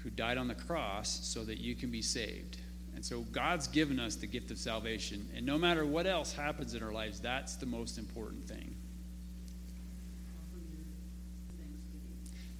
who 0.03 0.09
died 0.09 0.37
on 0.37 0.47
the 0.47 0.55
cross 0.55 1.19
so 1.23 1.43
that 1.43 1.59
you 1.59 1.75
can 1.75 1.91
be 1.91 2.01
saved. 2.01 2.57
And 2.95 3.05
so 3.05 3.21
God's 3.31 3.67
given 3.67 3.99
us 3.99 4.15
the 4.15 4.25
gift 4.25 4.49
of 4.49 4.57
salvation. 4.57 5.29
And 5.35 5.45
no 5.45 5.57
matter 5.59 5.85
what 5.85 6.07
else 6.07 6.33
happens 6.33 6.73
in 6.73 6.81
our 6.81 6.91
lives, 6.91 7.19
that's 7.19 7.55
the 7.55 7.67
most 7.67 7.99
important 7.99 8.47
thing. 8.47 8.75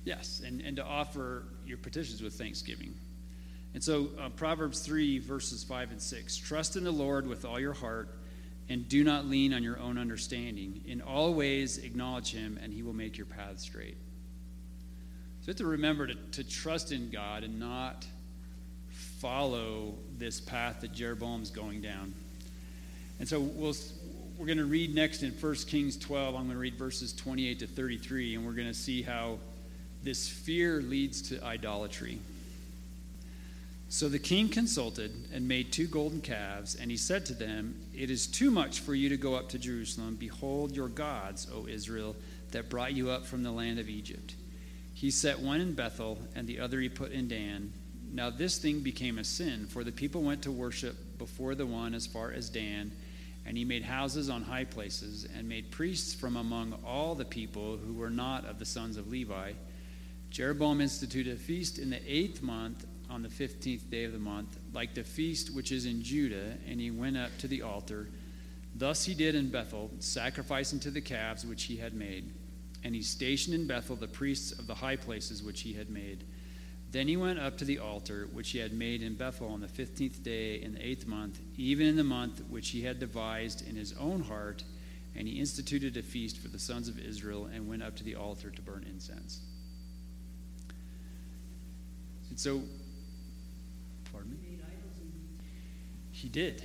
Yes, 0.06 0.42
and, 0.46 0.62
and 0.62 0.78
to 0.78 0.86
offer 0.86 1.44
your 1.66 1.80
petitions 1.80 2.22
with 2.22 2.36
thanksgiving. 2.36 2.94
And 3.74 3.84
so 3.84 4.10
uh, 4.20 4.30
Proverbs 4.30 4.80
3, 4.82 5.20
verses 5.20 5.64
5 5.64 5.92
and 5.92 6.02
6 6.02 6.38
Trust 6.38 6.76
in 6.76 6.84
the 6.84 6.92
Lord 6.92 7.28
with 7.28 7.46
all 7.46 7.60
your 7.60 7.74
heart 7.74 8.10
and 8.70 8.88
do 8.88 9.04
not 9.04 9.26
lean 9.26 9.54
on 9.54 9.64
your 9.64 9.80
own 9.80 9.98
understanding. 9.98 10.82
In 10.86 11.02
all 11.02 11.34
ways, 11.34 11.78
acknowledge 11.78 12.34
him, 12.34 12.60
and 12.62 12.74
he 12.74 12.84
will 12.84 12.94
make 12.94 13.18
your 13.18 13.26
path 13.26 13.60
straight. 13.60 13.98
So 15.42 15.46
you 15.46 15.52
have 15.52 15.58
to 15.58 15.66
remember 15.66 16.08
to, 16.08 16.16
to 16.16 16.44
trust 16.44 16.92
in 16.92 17.10
God 17.10 17.44
and 17.44 17.60
not 17.60 18.06
follow 18.92 19.96
this 20.18 20.42
path 20.42 20.82
that 20.82 20.94
Jeroboam's 20.94 21.50
going 21.50 21.82
down. 21.82 22.14
And 23.20 23.28
so 23.28 23.40
we'll, 23.40 23.74
we're 24.38 24.46
going 24.46 24.58
to 24.58 24.66
read 24.66 24.94
next 24.94 25.24
in 25.24 25.32
1 25.32 25.56
Kings 25.68 25.98
12. 25.98 26.36
I'm 26.36 26.44
going 26.44 26.54
to 26.54 26.60
read 26.60 26.76
verses 26.76 27.14
28 27.14 27.60
to 27.60 27.68
33, 27.68 28.36
and 28.36 28.46
we're 28.46 28.52
going 28.52 28.68
to 28.68 28.74
see 28.74 29.02
how 29.02 29.40
this 30.04 30.28
fear 30.28 30.82
leads 30.82 31.22
to 31.30 31.44
idolatry. 31.44 32.20
So 33.90 34.10
the 34.10 34.20
king 34.20 34.50
consulted 34.50 35.30
and 35.32 35.48
made 35.48 35.72
two 35.72 35.88
golden 35.88 36.20
calves, 36.20 36.76
and 36.76 36.92
he 36.92 36.98
said 36.98 37.26
to 37.28 37.34
them, 37.34 37.80
It 37.96 38.12
is 38.12 38.28
too 38.28 38.52
much 38.52 38.82
for 38.82 38.94
you 38.94 39.08
to 39.10 39.18
go 39.18 39.36
up 39.36 39.48
to 39.50 39.60
Jerusalem. 39.60 40.18
Behold 40.20 40.76
your 40.76 40.90
gods, 40.90 41.48
O 41.54 41.68
Israel, 41.68 42.16
that 42.52 42.70
brought 42.70 42.94
you 42.94 43.10
up 43.10 43.26
from 43.26 43.44
the 43.44 43.52
land 43.52 43.80
of 43.80 43.88
Egypt. 43.88 44.36
He 44.94 45.10
set 45.10 45.40
one 45.40 45.62
in 45.62 45.74
Bethel, 45.74 46.20
and 46.36 46.46
the 46.48 46.60
other 46.60 46.82
he 46.82 46.90
put 46.90 47.14
in 47.14 47.30
Dan. 47.30 47.72
Now 48.12 48.30
this 48.30 48.58
thing 48.58 48.82
became 48.82 49.20
a 49.20 49.24
sin, 49.24 49.68
for 49.68 49.86
the 49.86 49.92
people 49.92 50.22
went 50.22 50.42
to 50.42 50.52
worship 50.52 51.18
before 51.18 51.56
the 51.56 51.66
one 51.66 51.94
as 51.94 52.06
far 52.06 52.32
as 52.32 52.50
Dan, 52.50 52.92
and 53.46 53.58
he 53.58 53.64
made 53.64 53.84
houses 53.84 54.30
on 54.30 54.44
high 54.44 54.66
places, 54.66 55.26
and 55.34 55.48
made 55.48 55.72
priests 55.72 56.14
from 56.14 56.36
among 56.36 56.78
all 56.86 57.16
the 57.16 57.24
people 57.24 57.78
who 57.78 57.94
were 57.94 58.10
not 58.10 58.44
of 58.46 58.60
the 58.60 58.66
sons 58.66 58.98
of 58.98 59.08
Levi. 59.08 59.54
Jeroboam 60.30 60.82
instituted 60.82 61.34
a 61.34 61.38
feast 61.38 61.80
in 61.80 61.90
the 61.90 62.02
eighth 62.06 62.42
month 62.42 62.86
on 63.10 63.24
the 63.24 63.30
fifteenth 63.30 63.90
day 63.90 64.04
of 64.04 64.12
the 64.12 64.20
month, 64.20 64.58
like 64.74 64.94
the 64.94 65.04
feast 65.04 65.54
which 65.56 65.72
is 65.72 65.86
in 65.86 66.02
Judah, 66.04 66.58
and 66.68 66.80
he 66.80 66.92
went 66.92 67.18
up 67.18 67.36
to 67.40 67.48
the 67.48 67.62
altar. 67.62 68.10
Thus 68.76 69.06
he 69.06 69.14
did 69.14 69.34
in 69.36 69.50
Bethel, 69.50 69.90
sacrificing 70.00 70.80
to 70.82 70.92
the 70.92 71.02
calves 71.02 71.46
which 71.46 71.64
he 71.64 71.78
had 71.78 71.94
made. 71.94 72.32
And 72.84 72.94
he 72.94 73.02
stationed 73.02 73.56
in 73.56 73.66
Bethel 73.66 73.96
the 73.96 74.08
priests 74.08 74.52
of 74.52 74.68
the 74.68 74.76
high 74.76 74.98
places 74.98 75.42
which 75.42 75.62
he 75.62 75.74
had 75.74 75.90
made. 75.90 76.26
Then 76.92 77.08
he 77.08 77.18
went 77.18 77.40
up 77.40 77.58
to 77.58 77.66
the 77.66 77.80
altar 77.80 78.30
which 78.32 78.52
he 78.52 78.60
had 78.60 78.74
made 78.74 79.02
in 79.02 79.16
Bethel 79.16 79.50
on 79.50 79.62
the 79.62 79.68
fifteenth 79.68 80.24
day 80.24 80.62
in 80.62 80.74
the 80.76 80.86
eighth 80.86 81.08
month, 81.08 81.40
even 81.58 81.88
in 81.88 81.96
the 81.96 82.04
month 82.04 82.42
which 82.50 82.70
he 82.70 82.82
had 82.82 83.00
devised 83.00 83.68
in 83.68 83.76
his 83.76 83.94
own 84.00 84.22
heart. 84.22 84.64
And 85.16 85.28
he 85.28 85.40
instituted 85.40 85.98
a 85.98 86.04
feast 86.04 86.38
for 86.38 86.50
the 86.50 86.60
sons 86.60 86.88
of 86.88 87.00
Israel 87.00 87.50
and 87.52 87.68
went 87.68 87.82
up 87.82 87.96
to 87.96 88.04
the 88.04 88.16
altar 88.16 88.52
to 88.52 88.62
burn 88.62 88.86
incense. 88.88 89.40
And 92.30 92.40
so 92.40 92.62
Pardon 94.18 94.32
me? 94.32 94.38
He 96.18 96.30
did. 96.30 96.64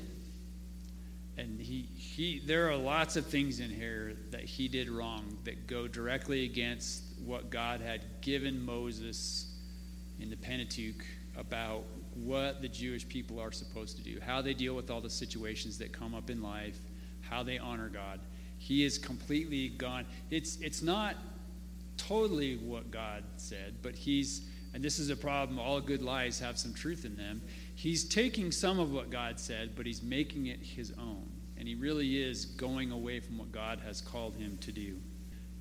And 1.37 1.61
he, 1.61 1.83
he, 1.95 2.43
there 2.47 2.71
are 2.71 2.77
lots 2.77 3.17
of 3.17 3.27
things 3.27 3.61
in 3.61 3.69
here 3.69 4.17
that 4.31 4.45
he 4.45 4.67
did 4.67 4.89
wrong 4.89 5.37
that 5.45 5.67
go 5.67 5.87
directly 5.87 6.47
against 6.47 7.03
what 7.23 7.51
God 7.51 7.83
had 7.83 8.01
given 8.23 8.65
Moses 8.65 9.55
in 10.21 10.31
the 10.31 10.39
Pentateuch 10.39 11.05
about 11.37 11.85
what 12.15 12.63
the 12.63 12.69
Jewish 12.69 13.07
people 13.07 13.39
are 13.39 13.53
supposed 13.53 13.99
to 13.99 14.03
do, 14.03 14.19
how 14.25 14.41
they 14.41 14.55
deal 14.55 14.75
with 14.75 14.91
all 14.91 15.03
the 15.03 15.11
situations 15.11 15.77
that 15.79 15.93
come 15.93 16.15
up 16.15 16.31
in 16.31 16.43
life, 16.43 16.79
how 17.21 17.43
they 17.43 17.59
honor 17.59 17.91
God. 17.91 18.21
He 18.57 18.85
is 18.85 18.97
completely 18.97 19.69
gone. 19.69 20.07
It's, 20.31 20.57
it's 20.63 20.81
not 20.81 21.17
totally 21.99 22.57
what 22.57 22.91
God 22.91 23.23
said, 23.37 23.75
but 23.83 23.95
he's 23.95 24.47
and 24.75 24.83
this 24.83 24.99
is 24.99 25.11
a 25.11 25.17
problem, 25.17 25.59
all 25.59 25.81
good 25.81 26.03
lies 26.03 26.39
have 26.41 26.59
some 26.59 26.73
truth 26.73 27.05
in 27.05 27.15
them. 27.17 27.43
He's 27.75 28.05
taking 28.05 28.53
some 28.53 28.79
of 28.79 28.93
what 28.93 29.11
God 29.11 29.41
said, 29.41 29.75
but 29.77 29.87
he's 29.87 30.03
making 30.03 30.47
it 30.47 30.61
his 30.61 30.93
own. 30.99 31.29
And 31.57 31.67
he 31.67 31.75
really 31.75 32.23
is 32.23 32.45
going 32.45 32.91
away 32.91 33.21
from 33.21 33.39
what 33.39 33.53
God 33.53 33.81
has 33.85 34.01
called 34.01 34.37
him 34.37 34.59
to 34.63 34.73
do. 34.73 34.97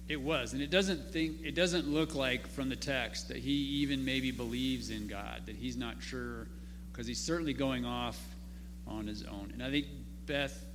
It 0.08 0.20
was, 0.20 0.53
and 0.53 0.62
it 0.62 0.72
doesn't 0.72 1.12
think 1.12 1.38
it 1.44 1.56
doesn't 1.56 1.88
look 1.88 2.15
like 2.15 2.48
from 2.48 2.70
the 2.70 2.75
text 2.75 3.27
that 3.30 3.38
he 3.38 3.51
even 3.51 4.03
maybe 4.03 4.32
believes 4.32 4.89
in 4.89 5.08
God, 5.08 5.44
that 5.46 5.56
he's 5.56 5.77
not 5.77 6.01
sure, 6.01 6.48
because 6.91 7.08
he's 7.08 7.20
certainly 7.20 7.53
going 7.53 7.86
off 7.86 8.20
on 8.88 9.08
his 9.08 9.24
own. 9.24 9.51
And 9.53 9.63
I 9.63 9.70
think 9.70 9.86
Beth 10.25 10.65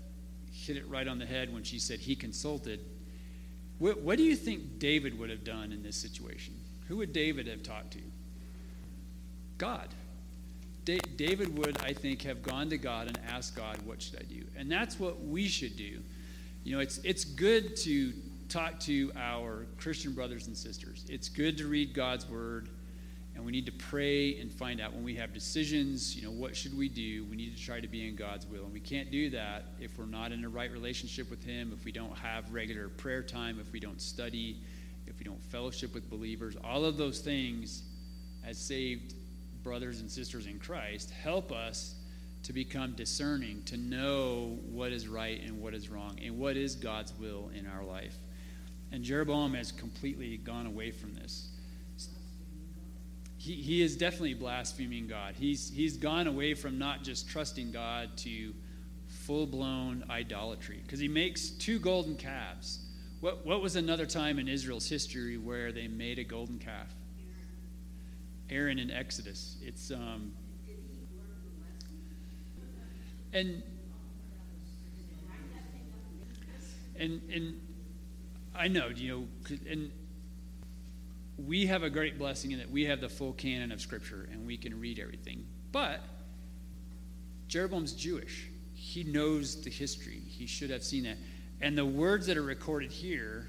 hit 0.51 0.77
it 0.77 0.89
right 0.89 1.07
on 1.07 1.19
the 1.19 1.27
head 1.27 1.53
when 1.53 1.65
she 1.65 1.79
said 1.79 1.99
he 1.99 2.17
consulted. 2.17 2.81
What, 3.79 4.01
what 4.01 4.17
do 4.17 4.25
you 4.25 4.37
think 4.37 4.79
David 4.79 5.19
would 5.19 5.29
have 5.29 5.45
done 5.45 5.71
in 5.71 5.83
this 5.83 5.97
situation? 5.97 6.55
Who 6.89 6.97
would 6.99 7.13
David 7.13 7.47
have 7.47 7.63
talked 7.63 7.93
to? 7.93 8.01
God. 9.59 9.89
Da- 10.87 11.01
David 11.17 11.59
would, 11.59 11.77
I 11.83 11.93
think, 11.93 12.23
have 12.23 12.43
gone 12.43 12.71
to 12.71 12.79
God 12.79 13.09
and 13.09 13.19
asked 13.29 13.57
God, 13.57 13.77
What 13.85 14.01
should 14.01 14.19
I 14.19 14.23
do? 14.23 14.45
And 14.57 14.71
that's 14.71 14.99
what 14.99 15.21
we 15.23 15.49
should 15.49 15.77
do. 15.77 15.99
You 16.65 16.75
know, 16.75 16.81
it's, 16.81 16.99
it's 16.99 17.25
good 17.25 17.77
to 17.79 18.13
talk 18.49 18.79
to 18.81 19.13
our 19.17 19.67
Christian 19.79 20.13
brothers 20.13 20.47
and 20.47 20.57
sisters. 20.57 21.05
It's 21.09 21.29
good 21.29 21.59
to 21.59 21.67
read 21.67 21.93
God's 21.93 22.29
word, 22.29 22.69
and 23.35 23.45
we 23.45 23.51
need 23.51 23.67
to 23.67 23.73
pray 23.73 24.39
and 24.39 24.51
find 24.51 24.81
out 24.81 24.95
when 24.95 25.03
we 25.03 25.17
have 25.17 25.35
decisions, 25.35 26.15
you 26.15 26.23
know, 26.23 26.31
what 26.31 26.55
should 26.55 26.77
we 26.79 26.89
do? 26.89 27.25
We 27.25 27.37
need 27.37 27.57
to 27.57 27.63
try 27.63 27.81
to 27.81 27.89
be 27.89 28.09
in 28.09 28.15
God's 28.15 28.47
will. 28.47 28.63
And 28.63 28.73
we 28.73 28.81
can't 28.81 29.11
do 29.11 29.29
that 29.31 29.65
if 29.81 29.99
we're 29.99 30.07
not 30.07 30.31
in 30.31 30.45
a 30.45 30.49
right 30.49 30.71
relationship 30.71 31.31
with 31.31 31.45
Him, 31.45 31.73
if 31.77 31.85
we 31.85 31.91
don't 31.91 32.17
have 32.17 32.53
regular 32.53 32.89
prayer 32.89 33.25
time, 33.25 33.59
if 33.61 33.73
we 33.73 33.81
don't 33.81 34.01
study, 34.01 34.57
if 35.09 35.19
we 35.19 35.25
don't 35.25 35.43
fellowship 35.43 35.95
with 35.95 36.09
believers. 36.09 36.57
All 36.63 36.85
of 36.85 36.97
those 36.97 37.19
things, 37.19 37.83
as 38.45 38.57
saved 38.57 39.15
brothers 39.67 40.01
and 40.01 40.09
sisters 40.09 40.47
in 40.47 40.61
Christ, 40.61 41.11
help 41.11 41.51
us 41.51 41.97
to 42.45 42.53
become 42.53 42.93
discerning, 42.93 43.65
to 43.65 43.77
know 43.77 44.61
what 44.71 44.93
is 44.93 45.09
right 45.09 45.43
and 45.43 45.61
what 45.61 45.75
is 45.75 45.89
wrong, 45.89 46.17
and 46.25 46.39
what 46.39 46.57
is 46.57 46.77
God's 46.77 47.13
will 47.19 47.51
in 47.53 47.67
our 47.67 47.83
life. 47.83 48.15
And 48.93 49.03
Jeroboam 49.03 49.55
has 49.55 49.73
completely 49.73 50.37
gone 50.37 50.67
away 50.67 50.93
from 50.93 51.15
this. 51.15 51.49
He, 53.39 53.55
he 53.55 53.83
is 53.83 53.97
definitely 53.97 54.35
blaspheming 54.35 55.09
God. 55.09 55.35
He's, 55.37 55.69
he's 55.69 55.97
gone 55.97 56.29
away 56.29 56.55
from 56.55 56.79
not 56.79 57.03
just 57.03 57.29
trusting 57.29 57.73
God 57.73 58.17
to 58.19 58.55
full 59.09 59.49
blown 59.49 60.05
idolatry, 60.09 60.79
because 60.81 61.01
he 61.01 61.09
makes 61.09 61.51
two 61.51 61.81
golden 61.81 62.15
calves. 62.15 62.79
What, 63.19 63.45
what 63.45 63.61
was 63.61 63.75
another 63.75 64.07
time 64.07 64.39
in 64.39 64.47
Israel's 64.47 64.89
history 64.89 65.39
where 65.39 65.73
they 65.73 65.89
made 65.89 66.21
a 66.21 66.25
golden 66.25 66.61
calf? 66.61 66.95
Aaron 68.51 68.79
in 68.79 68.91
Exodus. 68.91 69.57
It's 69.63 69.91
um, 69.91 70.33
and 73.33 73.63
and 76.99 77.21
and 77.33 77.61
I 78.55 78.69
know, 78.69 78.89
you 78.89 79.29
know, 79.49 79.57
and 79.69 79.91
we 81.37 81.67
have 81.67 81.83
a 81.83 81.91
great 81.91 82.19
blessing 82.19 82.53
in 82.53 82.59
that 82.59 82.71
we 82.71 82.85
have 82.85 83.01
the 83.01 83.09
full 83.09 83.33
canon 83.35 83.73
of 83.73 83.81
Scripture 83.81 84.29
and 84.33 84.47
we 84.47 84.57
can 84.57 84.79
read 84.81 84.99
everything. 84.99 85.47
But 85.73 86.01
Jeroboam's 87.49 87.93
Jewish. 87.93 88.49
He 88.75 89.05
knows 89.05 89.63
the 89.63 89.71
history. 89.71 90.21
He 90.27 90.47
should 90.47 90.71
have 90.71 90.83
seen 90.83 91.05
that. 91.05 91.17
And 91.61 91.77
the 91.77 91.85
words 91.85 92.27
that 92.27 92.37
are 92.37 92.43
recorded 92.43 92.91
here 92.91 93.49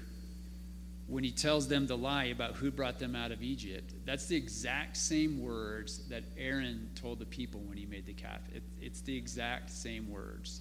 when 1.08 1.24
he 1.24 1.30
tells 1.30 1.66
them 1.66 1.86
the 1.86 1.96
lie 1.96 2.24
about 2.24 2.54
who 2.54 2.70
brought 2.70 2.98
them 2.98 3.16
out 3.16 3.32
of 3.32 3.42
Egypt, 3.42 3.94
that's 4.04 4.26
the 4.26 4.36
exact 4.36 4.94
same 4.96 5.40
words 5.40 6.06
that 6.08 6.22
Aaron 6.36 6.90
told 6.94 7.18
the 7.18 7.24
people 7.24 7.60
when 7.60 7.78
he 7.78 7.86
made 7.86 8.04
the 8.04 8.12
calf. 8.12 8.40
It, 8.54 8.62
it's 8.78 9.00
the 9.00 9.16
exact 9.16 9.70
same 9.70 10.10
words. 10.10 10.60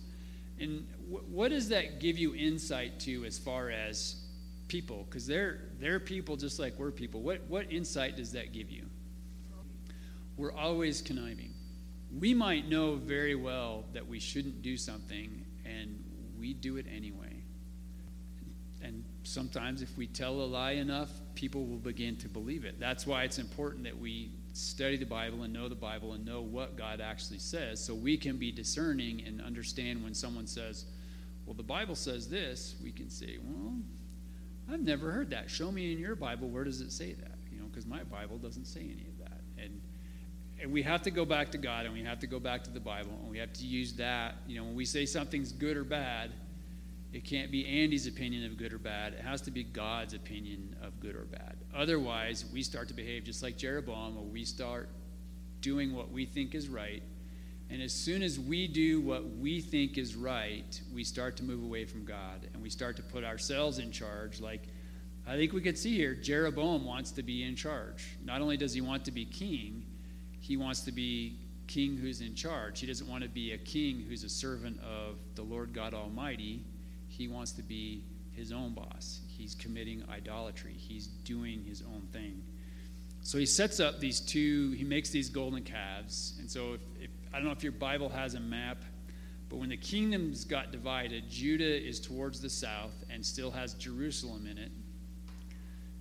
And 0.57 0.87
w- 1.09 1.25
what 1.29 1.49
does 1.49 1.67
that 1.69 1.99
give 1.99 2.17
you 2.17 2.33
insight 2.33 2.97
to 3.01 3.25
as 3.25 3.37
far 3.37 3.69
as 3.69 4.23
people? 4.69 5.05
Because 5.09 5.27
they're, 5.27 5.59
they're 5.81 5.99
people 5.99 6.37
just 6.37 6.59
like 6.59 6.79
we're 6.79 6.91
people. 6.91 7.21
What, 7.21 7.41
what 7.49 7.71
insight 7.71 8.15
does 8.15 8.31
that 8.31 8.53
give 8.53 8.71
you? 8.71 8.85
We're 10.37 10.53
always 10.53 11.01
conniving. 11.01 11.53
We 12.17 12.33
might 12.33 12.69
know 12.69 12.95
very 12.95 13.35
well 13.35 13.83
that 13.91 14.07
we 14.07 14.19
shouldn't 14.19 14.61
do 14.61 14.77
something, 14.77 15.43
and 15.65 16.01
we 16.39 16.53
do 16.53 16.77
it 16.77 16.85
anyway. 16.89 17.36
Sometimes 19.27 19.81
if 19.81 19.97
we 19.97 20.07
tell 20.07 20.35
a 20.35 20.47
lie 20.47 20.71
enough, 20.71 21.09
people 21.35 21.65
will 21.65 21.79
begin 21.79 22.15
to 22.15 22.29
believe 22.29 22.63
it. 22.63 22.79
That's 22.79 23.05
why 23.05 23.23
it's 23.23 23.39
important 23.39 23.83
that 23.83 23.99
we 23.99 24.31
study 24.53 24.95
the 24.95 25.05
Bible 25.05 25.43
and 25.43 25.51
know 25.51 25.67
the 25.67 25.75
Bible 25.75 26.13
and 26.13 26.25
know 26.25 26.39
what 26.39 26.77
God 26.77 27.01
actually 27.01 27.39
says 27.39 27.83
so 27.83 27.93
we 27.93 28.15
can 28.15 28.37
be 28.37 28.53
discerning 28.53 29.21
and 29.27 29.41
understand 29.41 30.01
when 30.01 30.13
someone 30.13 30.47
says, 30.47 30.85
Well, 31.45 31.55
the 31.55 31.61
Bible 31.61 31.93
says 31.93 32.29
this, 32.29 32.75
we 32.81 32.93
can 32.93 33.09
say, 33.09 33.37
Well, 33.43 33.73
I've 34.71 34.81
never 34.81 35.11
heard 35.11 35.29
that. 35.31 35.51
Show 35.51 35.73
me 35.73 35.91
in 35.91 35.99
your 35.99 36.15
Bible 36.15 36.47
where 36.47 36.63
does 36.63 36.79
it 36.79 36.93
say 36.93 37.11
that? 37.11 37.35
You 37.51 37.59
know, 37.59 37.65
because 37.65 37.85
my 37.85 38.03
Bible 38.03 38.37
doesn't 38.37 38.65
say 38.65 38.79
any 38.79 39.07
of 39.09 39.17
that. 39.19 39.41
And 39.61 39.81
and 40.61 40.71
we 40.71 40.81
have 40.83 41.01
to 41.01 41.11
go 41.11 41.25
back 41.25 41.51
to 41.51 41.57
God 41.57 41.85
and 41.85 41.93
we 41.93 42.01
have 42.03 42.19
to 42.19 42.27
go 42.27 42.39
back 42.39 42.63
to 42.63 42.71
the 42.71 42.79
Bible 42.79 43.11
and 43.21 43.29
we 43.29 43.39
have 43.39 43.51
to 43.53 43.65
use 43.65 43.91
that. 43.95 44.35
You 44.47 44.57
know, 44.57 44.63
when 44.63 44.75
we 44.75 44.85
say 44.85 45.05
something's 45.05 45.51
good 45.51 45.75
or 45.75 45.83
bad, 45.83 46.31
it 47.13 47.23
can't 47.23 47.51
be 47.51 47.65
Andy's 47.65 48.07
opinion 48.07 48.45
of 48.45 48.57
good 48.57 48.73
or 48.73 48.77
bad. 48.77 49.13
It 49.13 49.21
has 49.21 49.41
to 49.41 49.51
be 49.51 49.63
God's 49.63 50.13
opinion 50.13 50.75
of 50.81 50.99
good 50.99 51.15
or 51.15 51.25
bad. 51.25 51.57
Otherwise, 51.75 52.45
we 52.51 52.61
start 52.61 52.87
to 52.89 52.93
behave 52.93 53.23
just 53.23 53.41
like 53.41 53.57
Jeroboam, 53.57 54.15
where 54.15 54.25
we 54.25 54.43
start 54.43 54.89
doing 55.61 55.95
what 55.95 56.11
we 56.11 56.25
think 56.25 56.53
is 56.53 56.67
right. 56.69 57.01
And 57.69 57.81
as 57.81 57.93
soon 57.93 58.21
as 58.21 58.39
we 58.39 58.67
do 58.67 59.01
what 59.01 59.37
we 59.37 59.59
think 59.59 59.97
is 59.97 60.15
right, 60.15 60.79
we 60.93 61.03
start 61.03 61.35
to 61.37 61.43
move 61.43 61.63
away 61.63 61.85
from 61.85 62.05
God 62.05 62.47
and 62.53 62.61
we 62.61 62.69
start 62.69 62.95
to 62.97 63.03
put 63.03 63.23
ourselves 63.23 63.79
in 63.79 63.91
charge. 63.91 64.39
Like 64.39 64.63
I 65.27 65.35
think 65.35 65.51
we 65.51 65.61
could 65.61 65.77
see 65.77 65.95
here, 65.95 66.15
Jeroboam 66.15 66.85
wants 66.85 67.11
to 67.11 67.23
be 67.23 67.43
in 67.43 67.55
charge. 67.55 68.17
Not 68.23 68.39
only 68.41 68.55
does 68.55 68.73
he 68.73 68.79
want 68.79 69.03
to 69.05 69.11
be 69.11 69.25
king, 69.25 69.85
he 70.39 70.55
wants 70.55 70.81
to 70.81 70.93
be 70.93 71.39
king 71.67 71.97
who's 71.97 72.21
in 72.21 72.33
charge. 72.33 72.79
He 72.79 72.87
doesn't 72.87 73.07
want 73.07 73.23
to 73.23 73.29
be 73.29 73.51
a 73.51 73.57
king 73.57 74.05
who's 74.07 74.23
a 74.23 74.29
servant 74.29 74.79
of 74.79 75.17
the 75.35 75.41
Lord 75.41 75.73
God 75.73 75.93
Almighty. 75.93 76.63
He 77.17 77.27
wants 77.27 77.51
to 77.53 77.63
be 77.63 78.03
his 78.31 78.51
own 78.51 78.73
boss. 78.73 79.21
He's 79.27 79.55
committing 79.55 80.03
idolatry, 80.09 80.73
he's 80.77 81.07
doing 81.07 81.63
his 81.63 81.81
own 81.81 82.07
thing. 82.11 82.43
So 83.21 83.37
he 83.37 83.45
sets 83.45 83.79
up 83.79 83.99
these 83.99 84.21
two, 84.21 84.71
he 84.71 84.83
makes 84.83 85.09
these 85.09 85.29
golden 85.29 85.63
calves. 85.63 86.35
And 86.39 86.49
so, 86.49 86.73
if, 86.73 86.81
if, 87.01 87.09
I 87.33 87.37
don't 87.37 87.45
know 87.45 87.51
if 87.51 87.63
your 87.63 87.73
Bible 87.73 88.09
has 88.09 88.35
a 88.35 88.39
map, 88.39 88.83
but 89.49 89.57
when 89.57 89.69
the 89.69 89.77
kingdoms 89.77 90.45
got 90.45 90.71
divided, 90.71 91.29
Judah 91.29 91.87
is 91.87 91.99
towards 91.99 92.41
the 92.41 92.49
south 92.49 93.03
and 93.09 93.25
still 93.25 93.51
has 93.51 93.73
Jerusalem 93.73 94.47
in 94.47 94.57
it 94.57 94.71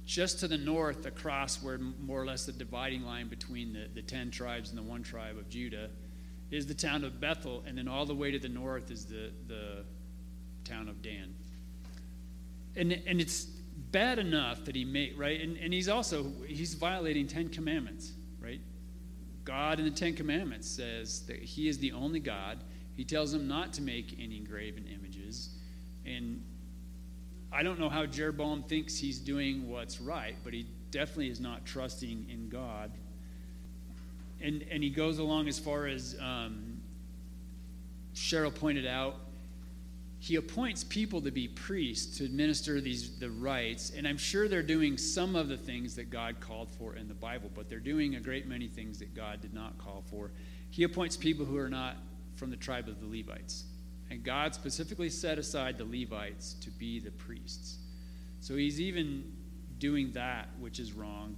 just 0.06 0.38
to 0.38 0.48
the 0.48 0.56
north, 0.56 1.04
across 1.04 1.60
where 1.62 1.78
more 1.78 2.22
or 2.22 2.24
less 2.24 2.46
the 2.46 2.52
dividing 2.52 3.02
line 3.02 3.28
between 3.28 3.72
the, 3.72 3.88
the 3.92 4.02
10 4.02 4.30
tribes 4.30 4.70
and 4.70 4.78
the 4.78 4.82
one 4.82 5.02
tribe 5.02 5.36
of 5.36 5.48
Judah, 5.48 5.90
is 6.50 6.64
the 6.64 6.74
town 6.74 7.02
of 7.02 7.20
Bethel. 7.20 7.64
And 7.66 7.76
then 7.76 7.88
all 7.88 8.06
the 8.06 8.14
way 8.14 8.30
to 8.30 8.38
the 8.38 8.48
north 8.48 8.92
is 8.92 9.04
the, 9.04 9.32
the 9.48 9.84
town 10.66 10.88
of 10.88 11.02
Dan. 11.02 11.34
And, 12.76 12.92
and 13.06 13.20
it's 13.20 13.44
bad 13.44 14.18
enough 14.18 14.64
that 14.64 14.74
he 14.74 14.84
made, 14.84 15.16
right? 15.16 15.40
And, 15.40 15.56
and 15.56 15.72
he's 15.72 15.88
also, 15.88 16.32
he's 16.46 16.74
violating 16.74 17.26
10 17.26 17.48
commandments, 17.48 18.12
right? 18.40 18.60
God 19.44 19.78
in 19.78 19.84
the 19.84 19.92
Ten 19.92 20.14
Commandments 20.14 20.68
says 20.68 21.24
that 21.26 21.38
he 21.38 21.68
is 21.68 21.78
the 21.78 21.92
only 21.92 22.20
God. 22.20 22.64
He 22.96 23.04
tells 23.04 23.32
them 23.32 23.46
not 23.46 23.72
to 23.74 23.82
make 23.82 24.18
any 24.20 24.40
graven 24.40 24.86
images. 24.92 25.50
And 26.04 26.42
I 27.52 27.62
don't 27.62 27.78
know 27.78 27.88
how 27.88 28.06
Jeroboam 28.06 28.64
thinks 28.64 28.98
he's 28.98 29.18
doing 29.20 29.70
what's 29.70 30.00
right, 30.00 30.36
but 30.42 30.52
he 30.52 30.66
definitely 30.90 31.30
is 31.30 31.40
not 31.40 31.64
trusting 31.64 32.26
in 32.28 32.48
God. 32.48 32.90
And, 34.40 34.64
and 34.70 34.82
he 34.82 34.90
goes 34.90 35.18
along 35.18 35.46
as 35.48 35.58
far 35.58 35.86
as 35.86 36.16
um, 36.20 36.80
Cheryl 38.14 38.54
pointed 38.54 38.86
out, 38.86 39.16
he 40.26 40.36
appoints 40.36 40.82
people 40.82 41.20
to 41.20 41.30
be 41.30 41.46
priests 41.46 42.18
to 42.18 42.24
administer 42.24 42.80
these 42.80 43.18
the 43.18 43.30
rites 43.30 43.92
and 43.96 44.06
i'm 44.06 44.18
sure 44.18 44.48
they're 44.48 44.62
doing 44.62 44.98
some 44.98 45.36
of 45.36 45.48
the 45.48 45.56
things 45.56 45.94
that 45.94 46.10
god 46.10 46.40
called 46.40 46.70
for 46.70 46.96
in 46.96 47.06
the 47.08 47.14
bible 47.14 47.50
but 47.54 47.68
they're 47.68 47.78
doing 47.78 48.16
a 48.16 48.20
great 48.20 48.46
many 48.46 48.66
things 48.66 48.98
that 48.98 49.14
god 49.14 49.40
did 49.40 49.54
not 49.54 49.76
call 49.78 50.02
for 50.10 50.30
he 50.70 50.82
appoints 50.82 51.16
people 51.16 51.44
who 51.44 51.56
are 51.56 51.70
not 51.70 51.96
from 52.34 52.50
the 52.50 52.56
tribe 52.56 52.88
of 52.88 53.00
the 53.00 53.06
levites 53.06 53.64
and 54.10 54.22
God 54.22 54.54
specifically 54.54 55.10
set 55.10 55.38
aside 55.38 55.78
the 55.78 55.84
Levites 55.84 56.54
to 56.60 56.70
be 56.70 57.00
the 57.00 57.10
priests. 57.10 57.78
So 58.40 58.56
he's 58.56 58.80
even 58.80 59.24
doing 59.78 60.12
that, 60.12 60.48
which 60.60 60.78
is 60.78 60.92
wrong. 60.92 61.36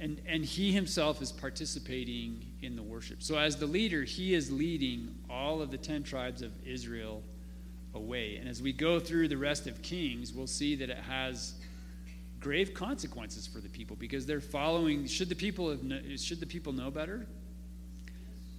And, 0.00 0.20
and 0.26 0.44
he 0.44 0.72
himself 0.72 1.20
is 1.22 1.30
participating 1.30 2.44
in 2.64 2.76
the 2.76 2.82
worship. 2.82 3.22
So, 3.22 3.38
as 3.38 3.56
the 3.56 3.66
leader, 3.66 4.02
he 4.04 4.34
is 4.34 4.50
leading 4.50 5.14
all 5.28 5.62
of 5.62 5.70
the 5.70 5.78
10 5.78 6.02
tribes 6.02 6.42
of 6.42 6.52
Israel 6.66 7.22
away. 7.94 8.36
And 8.36 8.48
as 8.48 8.60
we 8.60 8.72
go 8.72 8.98
through 8.98 9.28
the 9.28 9.36
rest 9.36 9.66
of 9.66 9.80
Kings, 9.82 10.32
we'll 10.32 10.46
see 10.46 10.74
that 10.76 10.90
it 10.90 10.98
has 10.98 11.54
grave 12.40 12.74
consequences 12.74 13.46
for 13.46 13.60
the 13.60 13.68
people 13.68 13.96
because 13.96 14.26
they're 14.26 14.40
following. 14.40 15.06
Should 15.06 15.28
the 15.28 15.34
people, 15.34 15.70
have, 15.70 15.80
should 16.20 16.40
the 16.40 16.46
people 16.46 16.72
know 16.72 16.90
better? 16.90 17.26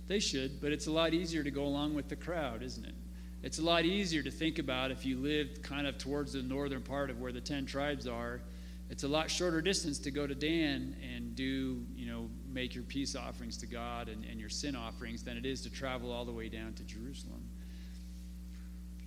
They 0.07 0.19
should, 0.19 0.61
but 0.61 0.71
it's 0.71 0.87
a 0.87 0.91
lot 0.91 1.13
easier 1.13 1.43
to 1.43 1.51
go 1.51 1.65
along 1.65 1.95
with 1.95 2.09
the 2.09 2.15
crowd, 2.15 2.61
isn't 2.61 2.85
it? 2.85 2.95
It's 3.43 3.59
a 3.59 3.63
lot 3.63 3.85
easier 3.85 4.23
to 4.23 4.31
think 4.31 4.59
about 4.59 4.91
if 4.91 5.05
you 5.05 5.17
lived 5.17 5.61
kind 5.61 5.85
of 5.85 5.97
towards 5.97 6.33
the 6.33 6.41
northern 6.41 6.81
part 6.81 7.09
of 7.09 7.19
where 7.19 7.31
the 7.31 7.41
10 7.41 7.65
tribes 7.65 8.07
are. 8.07 8.41
It's 8.89 9.03
a 9.03 9.07
lot 9.07 9.29
shorter 9.29 9.61
distance 9.61 9.99
to 9.99 10.11
go 10.11 10.25
to 10.27 10.35
Dan 10.35 10.95
and 11.01 11.35
do, 11.35 11.83
you 11.95 12.07
know, 12.07 12.29
make 12.55 12.73
your 12.73 12.85
peace 12.85 13.15
offerings 13.15 13.57
to 13.57 13.67
God 13.67 14.07
and, 14.07 14.23
and 14.25 14.39
your 14.39 14.49
sin 14.49 14.75
offerings 14.75 15.23
than 15.23 15.37
it 15.37 15.45
is 15.45 15.61
to 15.61 15.69
travel 15.69 16.11
all 16.11 16.23
the 16.23 16.31
way 16.31 16.47
down 16.47 16.73
to 16.73 16.83
Jerusalem. 16.83 17.43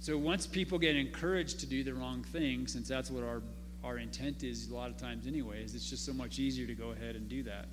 So 0.00 0.16
once 0.16 0.46
people 0.46 0.78
get 0.78 0.94
encouraged 0.94 1.58
to 1.60 1.66
do 1.66 1.82
the 1.82 1.94
wrong 1.94 2.22
thing, 2.22 2.66
since 2.66 2.86
that's 2.86 3.10
what 3.10 3.24
our, 3.24 3.42
our 3.82 3.98
intent 3.98 4.44
is 4.44 4.68
a 4.68 4.74
lot 4.74 4.90
of 4.90 4.98
times, 4.98 5.26
anyways, 5.26 5.74
it's 5.74 5.88
just 5.88 6.04
so 6.04 6.12
much 6.12 6.38
easier 6.38 6.66
to 6.66 6.74
go 6.74 6.90
ahead 6.90 7.16
and 7.16 7.28
do 7.28 7.42
that. 7.44 7.66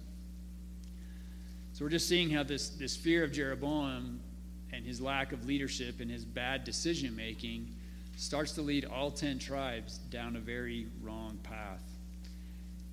So 1.73 1.83
we're 1.83 1.91
just 1.91 2.07
seeing 2.07 2.29
how 2.29 2.43
this, 2.43 2.69
this 2.69 2.95
fear 2.95 3.23
of 3.23 3.33
Jeroboam 3.33 4.21
and 4.71 4.85
his 4.85 5.01
lack 5.01 5.33
of 5.33 5.45
leadership 5.45 5.99
and 5.99 6.09
his 6.09 6.23
bad 6.23 6.63
decision 6.63 7.15
making 7.15 7.75
starts 8.15 8.53
to 8.53 8.61
lead 8.61 8.85
all 8.85 9.11
10 9.11 9.39
tribes 9.39 9.97
down 10.09 10.38
a 10.38 10.39
very 10.39 10.88
wrong 11.03 11.38
path. 11.43 11.83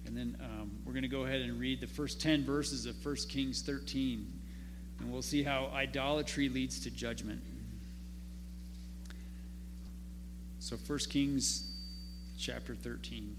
And 0.06 0.16
then 0.16 0.36
um, 0.40 0.70
we're 0.84 0.92
going 0.92 1.02
to 1.02 1.08
go 1.08 1.24
ahead 1.24 1.40
and 1.40 1.58
read 1.58 1.80
the 1.80 1.86
first 1.86 2.20
10 2.20 2.44
verses 2.44 2.86
of 2.86 3.04
1 3.04 3.16
Kings 3.28 3.62
13, 3.62 4.26
and 4.98 5.12
we'll 5.12 5.22
see 5.22 5.42
how 5.42 5.70
idolatry 5.72 6.48
leads 6.48 6.80
to 6.80 6.90
judgment. 6.90 7.42
So 10.58 10.76
1 10.76 10.98
Kings 11.10 11.70
chapter 12.38 12.74
13. 12.74 13.36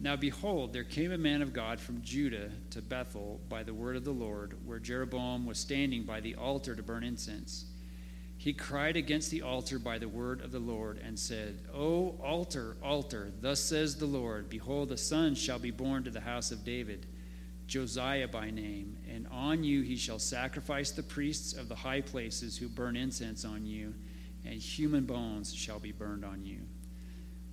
Now 0.00 0.16
behold, 0.16 0.72
there 0.72 0.84
came 0.84 1.12
a 1.12 1.18
man 1.18 1.42
of 1.42 1.52
God 1.52 1.78
from 1.78 2.02
Judah 2.02 2.50
to 2.70 2.82
Bethel 2.82 3.40
by 3.48 3.62
the 3.62 3.72
word 3.72 3.96
of 3.96 4.04
the 4.04 4.10
Lord, 4.10 4.56
where 4.66 4.80
Jeroboam 4.80 5.46
was 5.46 5.58
standing 5.58 6.02
by 6.02 6.20
the 6.20 6.34
altar 6.34 6.74
to 6.74 6.82
burn 6.82 7.04
incense. 7.04 7.66
He 8.42 8.52
cried 8.52 8.96
against 8.96 9.30
the 9.30 9.42
altar 9.42 9.78
by 9.78 9.98
the 9.98 10.08
word 10.08 10.40
of 10.40 10.50
the 10.50 10.58
Lord 10.58 10.98
and 10.98 11.16
said, 11.16 11.60
O 11.72 12.18
altar, 12.20 12.76
altar, 12.82 13.30
thus 13.40 13.60
says 13.60 13.94
the 13.94 14.04
Lord, 14.04 14.50
Behold, 14.50 14.90
a 14.90 14.96
son 14.96 15.36
shall 15.36 15.60
be 15.60 15.70
born 15.70 16.02
to 16.02 16.10
the 16.10 16.22
house 16.22 16.50
of 16.50 16.64
David, 16.64 17.06
Josiah 17.68 18.26
by 18.26 18.50
name, 18.50 18.96
and 19.08 19.28
on 19.30 19.62
you 19.62 19.82
he 19.82 19.94
shall 19.94 20.18
sacrifice 20.18 20.90
the 20.90 21.04
priests 21.04 21.52
of 21.52 21.68
the 21.68 21.76
high 21.76 22.00
places 22.00 22.58
who 22.58 22.68
burn 22.68 22.96
incense 22.96 23.44
on 23.44 23.64
you, 23.64 23.94
and 24.44 24.54
human 24.54 25.04
bones 25.04 25.54
shall 25.54 25.78
be 25.78 25.92
burned 25.92 26.24
on 26.24 26.44
you. 26.44 26.62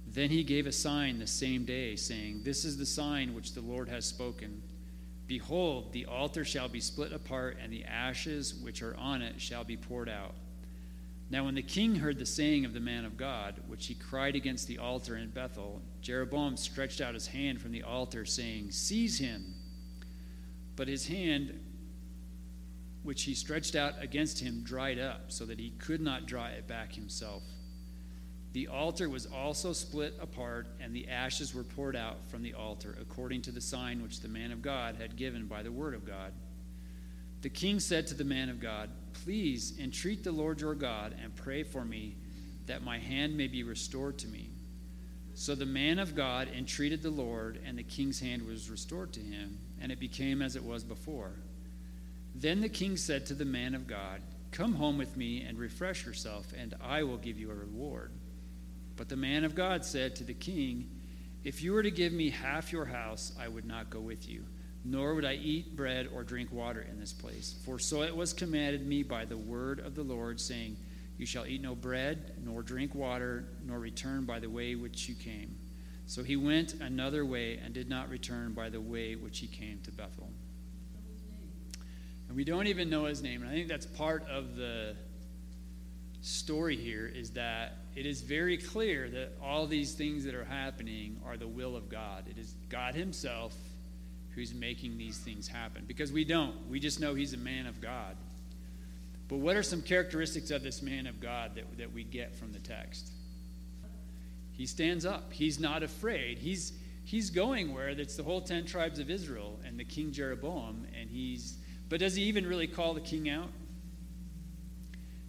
Then 0.08 0.32
he 0.32 0.44
gave 0.44 0.66
a 0.66 0.72
sign 0.72 1.20
the 1.20 1.28
same 1.28 1.66
day, 1.66 1.98
saying, 1.98 2.42
This 2.42 2.66
is 2.66 2.78
the 2.78 2.86
sign 2.88 3.36
which 3.36 3.54
the 3.54 3.62
Lord 3.62 3.90
has 3.90 4.06
spoken. 4.06 4.64
Behold, 5.28 5.94
the 5.94 6.08
altar 6.08 6.44
shall 6.44 6.68
be 6.68 6.80
split 6.80 7.14
apart, 7.14 7.60
and 7.62 7.72
the 7.72 7.86
ashes 7.86 8.56
which 8.56 8.82
are 8.82 8.98
on 8.98 9.22
it 9.22 9.40
shall 9.40 9.64
be 9.64 9.78
poured 9.78 10.10
out. 10.10 10.34
Now, 11.32 11.46
when 11.46 11.54
the 11.54 11.62
king 11.62 11.96
heard 11.96 12.18
the 12.18 12.26
saying 12.26 12.66
of 12.66 12.74
the 12.74 12.80
man 12.80 13.06
of 13.06 13.16
God, 13.16 13.62
which 13.68 13.86
he 13.86 13.94
cried 13.94 14.36
against 14.36 14.68
the 14.68 14.80
altar 14.80 15.16
in 15.16 15.30
Bethel, 15.30 15.82
Jeroboam 16.02 16.58
stretched 16.58 17.02
out 17.02 17.14
his 17.14 17.28
hand 17.28 17.62
from 17.62 17.72
the 17.72 17.84
altar, 17.84 18.26
saying, 18.26 18.72
Seize 18.72 19.20
him. 19.20 19.54
But 20.76 20.88
his 20.88 21.08
hand, 21.08 21.60
which 23.04 23.24
he 23.24 23.36
stretched 23.36 23.76
out 23.76 23.94
against 24.02 24.40
him, 24.40 24.64
dried 24.64 24.98
up, 24.98 25.32
so 25.32 25.46
that 25.46 25.60
he 25.60 25.70
could 25.72 26.02
not 26.02 26.26
draw 26.26 26.48
it 26.48 26.68
back 26.68 26.94
himself. 26.94 27.44
The 28.54 28.68
altar 28.68 29.08
was 29.08 29.28
also 29.28 29.74
split 29.74 30.16
apart, 30.20 30.66
and 30.80 30.96
the 30.96 31.10
ashes 31.10 31.54
were 31.54 31.64
poured 31.64 31.96
out 31.96 32.28
from 32.30 32.42
the 32.42 32.56
altar, 32.56 32.98
according 33.00 33.44
to 33.44 33.52
the 33.52 33.62
sign 33.62 34.02
which 34.02 34.22
the 34.22 34.28
man 34.28 34.52
of 34.52 34.64
God 34.64 34.96
had 34.96 35.16
given 35.16 35.46
by 35.46 35.62
the 35.62 35.72
word 35.72 35.94
of 35.94 36.08
God. 36.08 36.34
The 37.42 37.50
king 37.50 37.80
said 37.80 38.08
to 38.08 38.16
the 38.16 38.24
man 38.24 38.50
of 38.50 38.60
God, 38.60 38.90
Please 39.24 39.74
entreat 39.80 40.24
the 40.24 40.32
Lord 40.32 40.62
your 40.62 40.76
God 40.76 41.16
and 41.22 41.36
pray 41.36 41.64
for 41.64 41.84
me, 41.84 42.16
that 42.68 42.84
my 42.84 43.00
hand 43.00 43.36
may 43.36 43.48
be 43.48 43.64
restored 43.64 44.18
to 44.20 44.28
me. 44.28 44.50
So 45.34 45.56
the 45.56 45.66
man 45.66 46.00
of 46.00 46.16
God 46.16 46.50
entreated 46.56 47.02
the 47.02 47.10
Lord, 47.10 47.60
and 47.66 47.78
the 47.78 47.84
king's 47.84 48.20
hand 48.20 48.46
was 48.46 48.70
restored 48.70 49.14
to 49.14 49.20
him, 49.20 49.58
and 49.82 49.92
it 49.92 50.00
became 50.00 50.42
as 50.42 50.56
it 50.56 50.64
was 50.64 50.84
before. 50.84 51.32
Then 52.36 52.62
the 52.62 52.70
king 52.70 52.98
said 52.98 53.26
to 53.28 53.34
the 53.34 53.46
man 53.46 53.76
of 53.76 53.88
God, 53.88 54.22
Come 54.52 54.74
home 54.74 54.98
with 54.98 55.16
me 55.16 55.44
and 55.44 55.58
refresh 55.58 56.06
yourself, 56.06 56.48
and 56.58 56.74
I 56.82 57.04
will 57.04 57.18
give 57.18 57.40
you 57.40 57.52
a 57.52 57.56
reward. 57.56 58.12
But 58.96 59.10
the 59.10 59.16
man 59.16 59.44
of 59.44 59.56
God 59.56 59.86
said 59.86 60.16
to 60.18 60.24
the 60.24 60.34
king, 60.34 60.90
If 61.44 61.62
you 61.62 61.74
were 61.74 61.84
to 61.84 61.92
give 61.92 62.12
me 62.12 62.32
half 62.32 62.72
your 62.72 62.86
house, 62.86 63.32
I 63.40 63.48
would 63.48 63.66
not 63.66 63.90
go 63.90 64.00
with 64.00 64.28
you, 64.28 64.44
nor 64.86 65.14
would 65.16 65.26
I 65.26 65.34
eat 65.34 65.76
bread 65.76 66.08
or 66.14 66.24
drink 66.24 66.52
water 66.52 66.86
in 66.90 67.00
this 67.00 67.14
place. 67.14 67.56
For 67.66 67.80
so 67.80 68.04
it 68.04 68.16
was 68.16 68.34
commanded 68.34 68.88
me 68.88 69.04
by 69.04 69.26
the 69.26 69.38
word 69.38 69.80
of 69.80 69.96
the 69.96 70.04
Lord, 70.04 70.40
saying, 70.40 70.78
You 71.18 71.26
shall 71.26 71.46
eat 71.46 71.62
no 71.62 71.76
bread, 71.76 72.34
nor 72.44 72.64
drink 72.64 72.96
water, 72.96 73.46
nor 73.66 73.80
return 73.80 74.26
by 74.26 74.40
the 74.40 74.50
way 74.50 74.76
which 74.76 75.10
you 75.10 75.16
came. 75.16 75.56
So 76.06 76.24
he 76.24 76.36
went 76.36 76.76
another 76.76 77.26
way 77.26 77.60
and 77.64 77.74
did 77.74 77.90
not 77.90 78.10
return 78.10 78.54
by 78.54 78.70
the 78.70 78.82
way 78.82 79.16
which 79.16 79.40
he 79.40 79.48
came 79.48 79.80
to 79.84 79.92
Bethel. 79.92 80.30
And 82.28 82.38
we 82.38 82.44
don't 82.44 82.68
even 82.68 82.90
know 82.90 83.06
his 83.06 83.22
name. 83.22 83.42
And 83.42 83.52
I 83.52 83.54
think 83.54 83.68
that's 83.68 83.86
part 83.86 84.28
of 84.30 84.56
the 84.56 84.96
story 86.22 86.76
here 86.76 87.06
is 87.08 87.32
that 87.32 87.78
it 87.96 88.06
is 88.06 88.22
very 88.22 88.58
clear 88.58 89.10
that 89.10 89.34
all 89.42 89.66
these 89.68 89.94
things 89.94 90.24
that 90.26 90.36
are 90.36 90.46
happening 90.46 91.20
are 91.26 91.38
the 91.38 91.48
will 91.48 91.76
of 91.76 91.90
God. 91.90 92.26
It 92.30 92.38
is 92.38 92.56
God 92.70 92.96
Himself 92.96 93.56
who's 94.40 94.54
making 94.54 94.98
these 94.98 95.18
things 95.18 95.50
happen. 95.50 95.84
Because 95.86 96.14
we 96.14 96.24
don't. 96.24 96.56
We 96.70 96.80
just 96.80 97.02
know 97.02 97.14
He's 97.14 97.34
a 97.34 97.38
man 97.38 97.68
of 97.68 97.82
God. 97.82 98.16
But 99.28 99.40
what 99.40 99.58
are 99.58 99.64
some 99.64 99.82
characteristics 99.82 100.50
of 100.50 100.64
this 100.64 100.82
man 100.82 101.08
of 101.08 101.20
God 101.20 101.56
that, 101.56 101.78
that 101.78 101.94
we 101.94 102.06
get 102.06 102.34
from 102.34 102.54
the 102.54 102.60
text? 102.60 103.12
He 104.54 104.66
stands 104.66 105.06
up. 105.06 105.34
He's 105.34 105.60
not 105.60 105.84
afraid. 105.84 106.38
He's, 106.38 106.72
he's 107.04 107.30
going 107.30 107.74
where 107.74 107.90
it's 107.90 108.16
the 108.16 108.24
whole 108.24 108.42
10 108.42 108.66
tribes 108.66 109.00
of 109.00 109.10
Israel 109.10 109.60
and 109.66 109.78
the 109.78 109.84
king 109.84 110.14
Jeroboam. 110.14 110.88
And 111.00 111.10
he's, 111.10 111.58
but 111.90 112.00
does 112.00 112.16
he 112.16 112.24
even 112.24 112.48
really 112.48 112.68
call 112.68 112.94
the 112.94 113.02
king 113.02 113.30
out? 113.30 113.50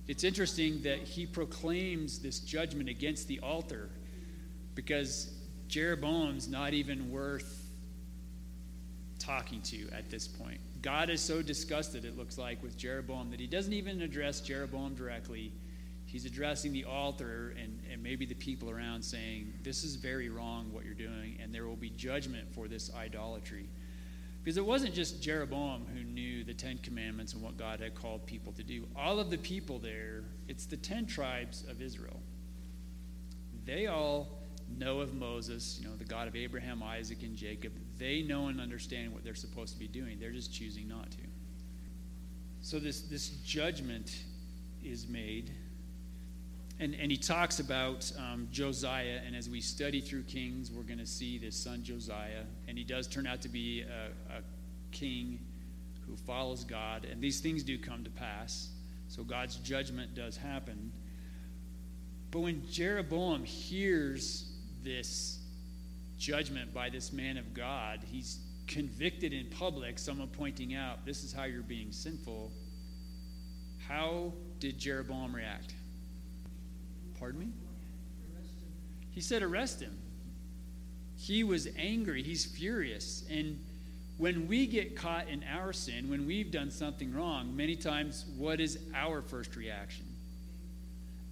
It's 0.06 0.22
interesting 0.22 0.82
that 0.82 1.00
he 1.00 1.26
proclaims 1.26 2.20
this 2.20 2.38
judgment 2.38 2.88
against 2.88 3.26
the 3.26 3.40
altar 3.40 3.90
because 4.76 5.32
Jeroboam's 5.66 6.48
not 6.48 6.74
even 6.74 7.10
worth 7.10 7.59
talking 9.30 9.60
to 9.62 9.88
at 9.92 10.10
this 10.10 10.26
point. 10.26 10.58
God 10.82 11.08
is 11.08 11.20
so 11.20 11.40
disgusted, 11.40 12.04
it 12.04 12.18
looks 12.18 12.36
like, 12.36 12.60
with 12.62 12.76
Jeroboam 12.76 13.30
that 13.30 13.38
he 13.38 13.46
doesn't 13.46 13.72
even 13.72 14.02
address 14.02 14.40
Jeroboam 14.40 14.94
directly. 14.94 15.52
He's 16.06 16.24
addressing 16.24 16.72
the 16.72 16.84
altar 16.84 17.54
and, 17.62 17.80
and 17.90 18.02
maybe 18.02 18.26
the 18.26 18.34
people 18.34 18.70
around, 18.70 19.02
saying, 19.02 19.52
This 19.62 19.84
is 19.84 19.94
very 19.94 20.28
wrong 20.28 20.72
what 20.72 20.84
you're 20.84 20.94
doing, 20.94 21.38
and 21.40 21.54
there 21.54 21.66
will 21.66 21.76
be 21.76 21.90
judgment 21.90 22.52
for 22.52 22.66
this 22.66 22.90
idolatry. 22.92 23.68
Because 24.42 24.56
it 24.56 24.64
wasn't 24.64 24.94
just 24.94 25.22
Jeroboam 25.22 25.86
who 25.94 26.02
knew 26.02 26.42
the 26.42 26.54
Ten 26.54 26.78
Commandments 26.78 27.34
and 27.34 27.42
what 27.42 27.56
God 27.56 27.78
had 27.78 27.94
called 27.94 28.26
people 28.26 28.52
to 28.54 28.64
do. 28.64 28.88
All 28.96 29.20
of 29.20 29.30
the 29.30 29.38
people 29.38 29.78
there, 29.78 30.24
it's 30.48 30.66
the 30.66 30.78
ten 30.78 31.06
tribes 31.06 31.64
of 31.68 31.80
Israel. 31.80 32.20
They 33.64 33.86
all 33.86 34.39
know 34.78 35.00
of 35.00 35.14
Moses, 35.14 35.78
you 35.80 35.88
know, 35.88 35.96
the 35.96 36.04
God 36.04 36.28
of 36.28 36.36
Abraham, 36.36 36.82
Isaac, 36.82 37.22
and 37.22 37.36
Jacob. 37.36 37.72
They 37.98 38.22
know 38.22 38.48
and 38.48 38.60
understand 38.60 39.12
what 39.12 39.24
they're 39.24 39.34
supposed 39.34 39.72
to 39.74 39.78
be 39.78 39.88
doing. 39.88 40.18
They're 40.18 40.30
just 40.30 40.52
choosing 40.52 40.88
not 40.88 41.10
to. 41.12 41.18
So 42.62 42.78
this, 42.78 43.02
this 43.02 43.28
judgment 43.28 44.24
is 44.82 45.08
made 45.08 45.50
and, 46.80 46.94
and 46.94 47.10
he 47.10 47.18
talks 47.18 47.60
about 47.60 48.10
um, 48.18 48.48
Josiah, 48.50 49.20
and 49.26 49.36
as 49.36 49.50
we 49.50 49.60
study 49.60 50.00
through 50.00 50.22
Kings, 50.22 50.72
we're 50.72 50.82
going 50.82 50.98
to 50.98 51.06
see 51.06 51.36
this 51.36 51.54
son 51.54 51.82
Josiah, 51.84 52.44
and 52.66 52.78
he 52.78 52.84
does 52.84 53.06
turn 53.06 53.26
out 53.26 53.42
to 53.42 53.50
be 53.50 53.82
a, 53.82 54.38
a 54.38 54.40
king 54.90 55.38
who 56.06 56.16
follows 56.16 56.64
God, 56.64 57.04
and 57.04 57.20
these 57.20 57.40
things 57.40 57.62
do 57.62 57.78
come 57.78 58.02
to 58.04 58.10
pass. 58.10 58.70
So 59.08 59.22
God's 59.22 59.56
judgment 59.56 60.14
does 60.14 60.38
happen. 60.38 60.90
But 62.30 62.40
when 62.40 62.62
Jeroboam 62.70 63.44
hears 63.44 64.49
this 64.84 65.38
judgment 66.18 66.72
by 66.74 66.90
this 66.90 67.12
man 67.12 67.36
of 67.36 67.54
God, 67.54 68.00
he's 68.10 68.40
convicted 68.66 69.32
in 69.32 69.46
public, 69.46 69.98
someone 69.98 70.28
pointing 70.28 70.74
out, 70.74 71.04
this 71.04 71.24
is 71.24 71.32
how 71.32 71.44
you're 71.44 71.62
being 71.62 71.90
sinful. 71.90 72.52
How 73.88 74.32
did 74.60 74.78
Jeroboam 74.78 75.34
react? 75.34 75.74
Pardon 77.18 77.40
me? 77.40 77.48
He 79.10 79.20
said, 79.20 79.42
arrest 79.42 79.80
him. 79.80 79.98
He 81.16 81.42
was 81.42 81.68
angry. 81.76 82.22
He's 82.22 82.46
furious. 82.46 83.24
And 83.28 83.58
when 84.18 84.46
we 84.46 84.66
get 84.66 84.96
caught 84.96 85.28
in 85.28 85.44
our 85.52 85.72
sin, 85.72 86.08
when 86.08 86.26
we've 86.26 86.50
done 86.50 86.70
something 86.70 87.12
wrong, 87.12 87.56
many 87.56 87.74
times, 87.74 88.24
what 88.36 88.60
is 88.60 88.78
our 88.94 89.20
first 89.20 89.56
reaction? 89.56 90.04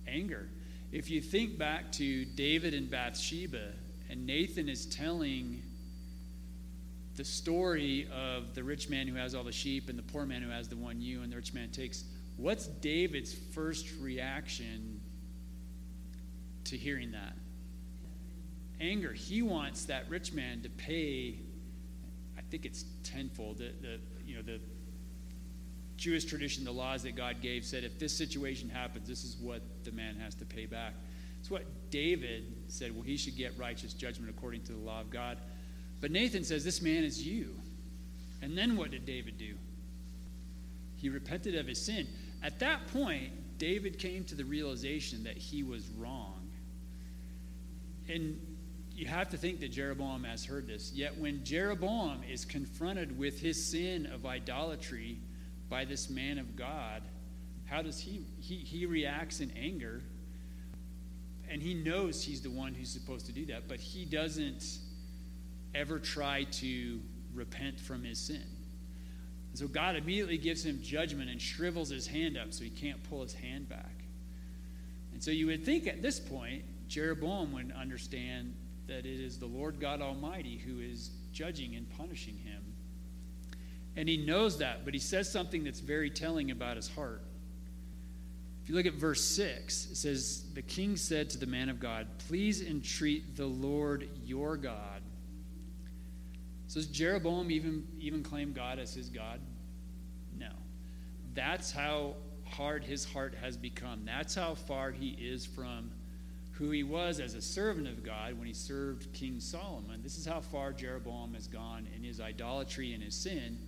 Anger. 0.06 0.48
If 0.90 1.10
you 1.10 1.20
think 1.20 1.58
back 1.58 1.92
to 1.92 2.24
David 2.24 2.72
and 2.72 2.90
Bathsheba, 2.90 3.72
and 4.08 4.26
Nathan 4.26 4.68
is 4.68 4.86
telling 4.86 5.62
the 7.16 7.24
story 7.24 8.08
of 8.14 8.54
the 8.54 8.64
rich 8.64 8.88
man 8.88 9.06
who 9.06 9.16
has 9.16 9.34
all 9.34 9.44
the 9.44 9.52
sheep 9.52 9.90
and 9.90 9.98
the 9.98 10.02
poor 10.02 10.24
man 10.24 10.40
who 10.40 10.48
has 10.48 10.68
the 10.68 10.76
one 10.76 11.00
ewe, 11.00 11.22
and 11.22 11.30
the 11.30 11.36
rich 11.36 11.52
man 11.52 11.70
takes, 11.70 12.04
what's 12.36 12.66
David's 12.66 13.34
first 13.34 13.86
reaction 14.00 15.00
to 16.64 16.76
hearing 16.76 17.12
that. 17.12 17.34
Anger. 18.80 19.12
He 19.12 19.42
wants 19.42 19.84
that 19.86 20.08
rich 20.08 20.32
man 20.32 20.62
to 20.62 20.70
pay, 20.70 21.40
I 22.36 22.42
think 22.50 22.64
it's 22.64 22.84
tenfold. 23.02 23.58
The, 23.58 23.72
the, 23.82 23.98
you 24.24 24.36
know, 24.36 24.42
the 24.42 24.60
Jewish 25.98 26.24
tradition, 26.24 26.64
the 26.64 26.72
laws 26.72 27.02
that 27.02 27.14
God 27.14 27.42
gave 27.42 27.64
said 27.64 27.84
if 27.84 27.98
this 27.98 28.16
situation 28.16 28.70
happens, 28.70 29.06
this 29.06 29.24
is 29.24 29.36
what 29.36 29.60
the 29.84 29.92
man 29.92 30.16
has 30.16 30.34
to 30.36 30.46
pay 30.46 30.64
back. 30.64 30.94
It's 31.40 31.50
what 31.50 31.64
David 31.90 32.44
said, 32.68 32.94
well, 32.94 33.02
he 33.02 33.16
should 33.16 33.36
get 33.36 33.56
righteous 33.58 33.92
judgment 33.92 34.34
according 34.34 34.62
to 34.64 34.72
the 34.72 34.78
law 34.78 35.00
of 35.00 35.10
God. 35.10 35.38
But 36.00 36.10
Nathan 36.10 36.44
says, 36.44 36.64
this 36.64 36.80
man 36.80 37.04
is 37.04 37.26
you. 37.26 37.54
And 38.40 38.56
then 38.56 38.76
what 38.76 38.90
did 38.90 39.04
David 39.04 39.36
do? 39.36 39.54
He 40.96 41.10
repented 41.10 41.54
of 41.54 41.66
his 41.66 41.80
sin. 41.80 42.06
At 42.42 42.58
that 42.60 42.86
point, 42.88 43.58
David 43.58 43.98
came 43.98 44.24
to 44.24 44.34
the 44.34 44.44
realization 44.44 45.24
that 45.24 45.36
he 45.36 45.62
was 45.62 45.88
wrong 45.98 46.48
and 48.08 48.40
you 48.94 49.06
have 49.06 49.28
to 49.30 49.36
think 49.36 49.60
that 49.60 49.70
Jeroboam 49.70 50.24
has 50.24 50.44
heard 50.44 50.66
this. 50.66 50.92
Yet 50.92 51.16
when 51.16 51.44
Jeroboam 51.44 52.22
is 52.28 52.44
confronted 52.44 53.16
with 53.16 53.40
his 53.40 53.70
sin 53.70 54.06
of 54.06 54.26
idolatry 54.26 55.18
by 55.68 55.84
this 55.84 56.08
man 56.08 56.38
of 56.38 56.56
God, 56.56 57.02
how 57.66 57.82
does 57.82 58.00
he 58.00 58.24
he, 58.40 58.56
he 58.56 58.86
reacts 58.86 59.40
in 59.40 59.50
anger 59.52 60.02
and 61.50 61.62
he 61.62 61.74
knows 61.74 62.22
he's 62.22 62.42
the 62.42 62.50
one 62.50 62.74
who's 62.74 62.90
supposed 62.90 63.26
to 63.26 63.32
do 63.32 63.46
that, 63.46 63.68
but 63.68 63.80
he 63.80 64.04
doesn't 64.04 64.78
ever 65.74 65.98
try 65.98 66.44
to 66.44 67.00
repent 67.34 67.80
from 67.80 68.04
his 68.04 68.18
sin. 68.18 68.44
And 69.50 69.58
so 69.58 69.66
God 69.66 69.96
immediately 69.96 70.36
gives 70.36 70.64
him 70.64 70.80
judgment 70.82 71.30
and 71.30 71.40
shrivels 71.40 71.88
his 71.88 72.06
hand 72.06 72.36
up 72.36 72.52
so 72.52 72.64
he 72.64 72.70
can't 72.70 73.02
pull 73.08 73.22
his 73.22 73.32
hand 73.32 73.68
back. 73.68 74.04
And 75.12 75.22
so 75.22 75.30
you 75.30 75.46
would 75.46 75.64
think 75.64 75.86
at 75.86 76.02
this 76.02 76.20
point 76.20 76.64
Jeroboam 76.86 77.52
would 77.52 77.72
understand 77.72 78.54
that 78.86 79.00
it 79.00 79.20
is 79.20 79.38
the 79.38 79.46
Lord 79.46 79.80
God 79.80 80.00
Almighty 80.00 80.56
who 80.56 80.80
is 80.80 81.10
judging 81.32 81.76
and 81.76 81.88
punishing 81.96 82.36
him. 82.36 82.67
And 83.96 84.08
he 84.08 84.16
knows 84.16 84.58
that, 84.58 84.84
but 84.84 84.94
he 84.94 85.00
says 85.00 85.30
something 85.30 85.64
that's 85.64 85.80
very 85.80 86.10
telling 86.10 86.50
about 86.50 86.76
his 86.76 86.88
heart. 86.88 87.22
If 88.62 88.68
you 88.68 88.76
look 88.76 88.86
at 88.86 88.94
verse 88.94 89.24
6, 89.24 89.88
it 89.92 89.96
says, 89.96 90.44
The 90.54 90.62
king 90.62 90.96
said 90.96 91.30
to 91.30 91.38
the 91.38 91.46
man 91.46 91.68
of 91.68 91.80
God, 91.80 92.06
Please 92.28 92.62
entreat 92.62 93.36
the 93.36 93.46
Lord 93.46 94.08
your 94.24 94.56
God. 94.56 95.00
So 96.66 96.80
does 96.80 96.86
Jeroboam 96.86 97.50
even, 97.50 97.86
even 97.98 98.22
claim 98.22 98.52
God 98.52 98.78
as 98.78 98.92
his 98.92 99.08
God? 99.08 99.40
No. 100.38 100.50
That's 101.34 101.72
how 101.72 102.16
hard 102.44 102.84
his 102.84 103.06
heart 103.06 103.34
has 103.40 103.56
become. 103.56 104.02
That's 104.04 104.34
how 104.34 104.54
far 104.54 104.90
he 104.90 105.16
is 105.18 105.46
from 105.46 105.90
who 106.52 106.70
he 106.70 106.82
was 106.82 107.20
as 107.20 107.34
a 107.34 107.40
servant 107.40 107.86
of 107.86 108.02
God 108.02 108.36
when 108.36 108.46
he 108.46 108.52
served 108.52 109.12
King 109.12 109.40
Solomon. 109.40 110.02
This 110.02 110.18
is 110.18 110.26
how 110.26 110.40
far 110.40 110.72
Jeroboam 110.72 111.32
has 111.34 111.46
gone 111.46 111.86
in 111.96 112.02
his 112.02 112.20
idolatry 112.20 112.92
and 112.92 113.02
his 113.02 113.14
sin. 113.14 113.58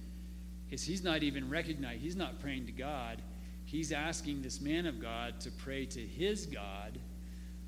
Is 0.70 0.82
he's 0.82 1.02
not 1.02 1.22
even 1.22 1.48
recognized, 1.50 2.00
he's 2.00 2.16
not 2.16 2.40
praying 2.40 2.66
to 2.66 2.72
God. 2.72 3.22
He's 3.64 3.92
asking 3.92 4.42
this 4.42 4.60
man 4.60 4.86
of 4.86 5.00
God 5.00 5.40
to 5.40 5.50
pray 5.50 5.86
to 5.86 6.00
his 6.00 6.46
God, 6.46 6.98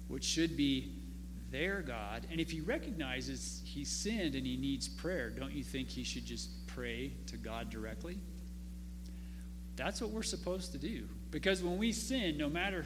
which 0.08 0.24
should 0.24 0.56
be 0.56 0.94
their 1.52 1.80
God. 1.82 2.26
And 2.30 2.40
if 2.40 2.50
he 2.50 2.60
recognizes 2.60 3.62
he 3.64 3.84
sinned 3.84 4.34
and 4.34 4.44
he 4.44 4.56
needs 4.56 4.88
prayer, 4.88 5.30
don't 5.30 5.52
you 5.52 5.62
think 5.62 5.88
he 5.88 6.02
should 6.02 6.26
just 6.26 6.66
pray 6.66 7.12
to 7.26 7.36
God 7.36 7.70
directly? 7.70 8.18
That's 9.76 10.00
what 10.00 10.10
we're 10.10 10.22
supposed 10.22 10.72
to 10.72 10.78
do. 10.78 11.08
Because 11.30 11.62
when 11.62 11.78
we 11.78 11.92
sin, 11.92 12.36
no 12.36 12.48
matter 12.48 12.84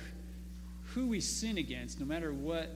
who 0.94 1.07
we 1.07 1.20
sin 1.20 1.59
against, 1.59 1.98
no 2.00 2.07
matter 2.07 2.33
what 2.33 2.70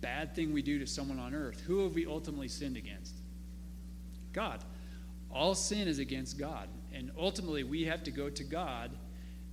bad 0.00 0.34
thing 0.34 0.52
we 0.52 0.62
do 0.62 0.78
to 0.78 0.86
someone 0.86 1.18
on 1.18 1.34
earth, 1.34 1.60
who 1.60 1.82
have 1.84 1.94
we 1.94 2.06
ultimately 2.06 2.48
sinned 2.48 2.76
against? 2.76 3.14
God. 4.32 4.62
All 5.30 5.54
sin 5.54 5.88
is 5.88 5.98
against 5.98 6.38
God. 6.38 6.68
And 6.92 7.10
ultimately, 7.18 7.64
we 7.64 7.84
have 7.84 8.02
to 8.04 8.10
go 8.10 8.30
to 8.30 8.44
God 8.44 8.90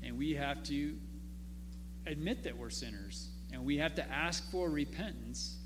and 0.01 0.17
we 0.17 0.33
have 0.33 0.63
to 0.63 0.95
admit 2.05 2.43
that 2.43 2.57
we're 2.57 2.69
sinners. 2.69 3.29
And 3.51 3.63
we 3.65 3.77
have 3.77 3.95
to 3.95 4.11
ask 4.11 4.49
for 4.51 4.69
repentance 4.69 5.57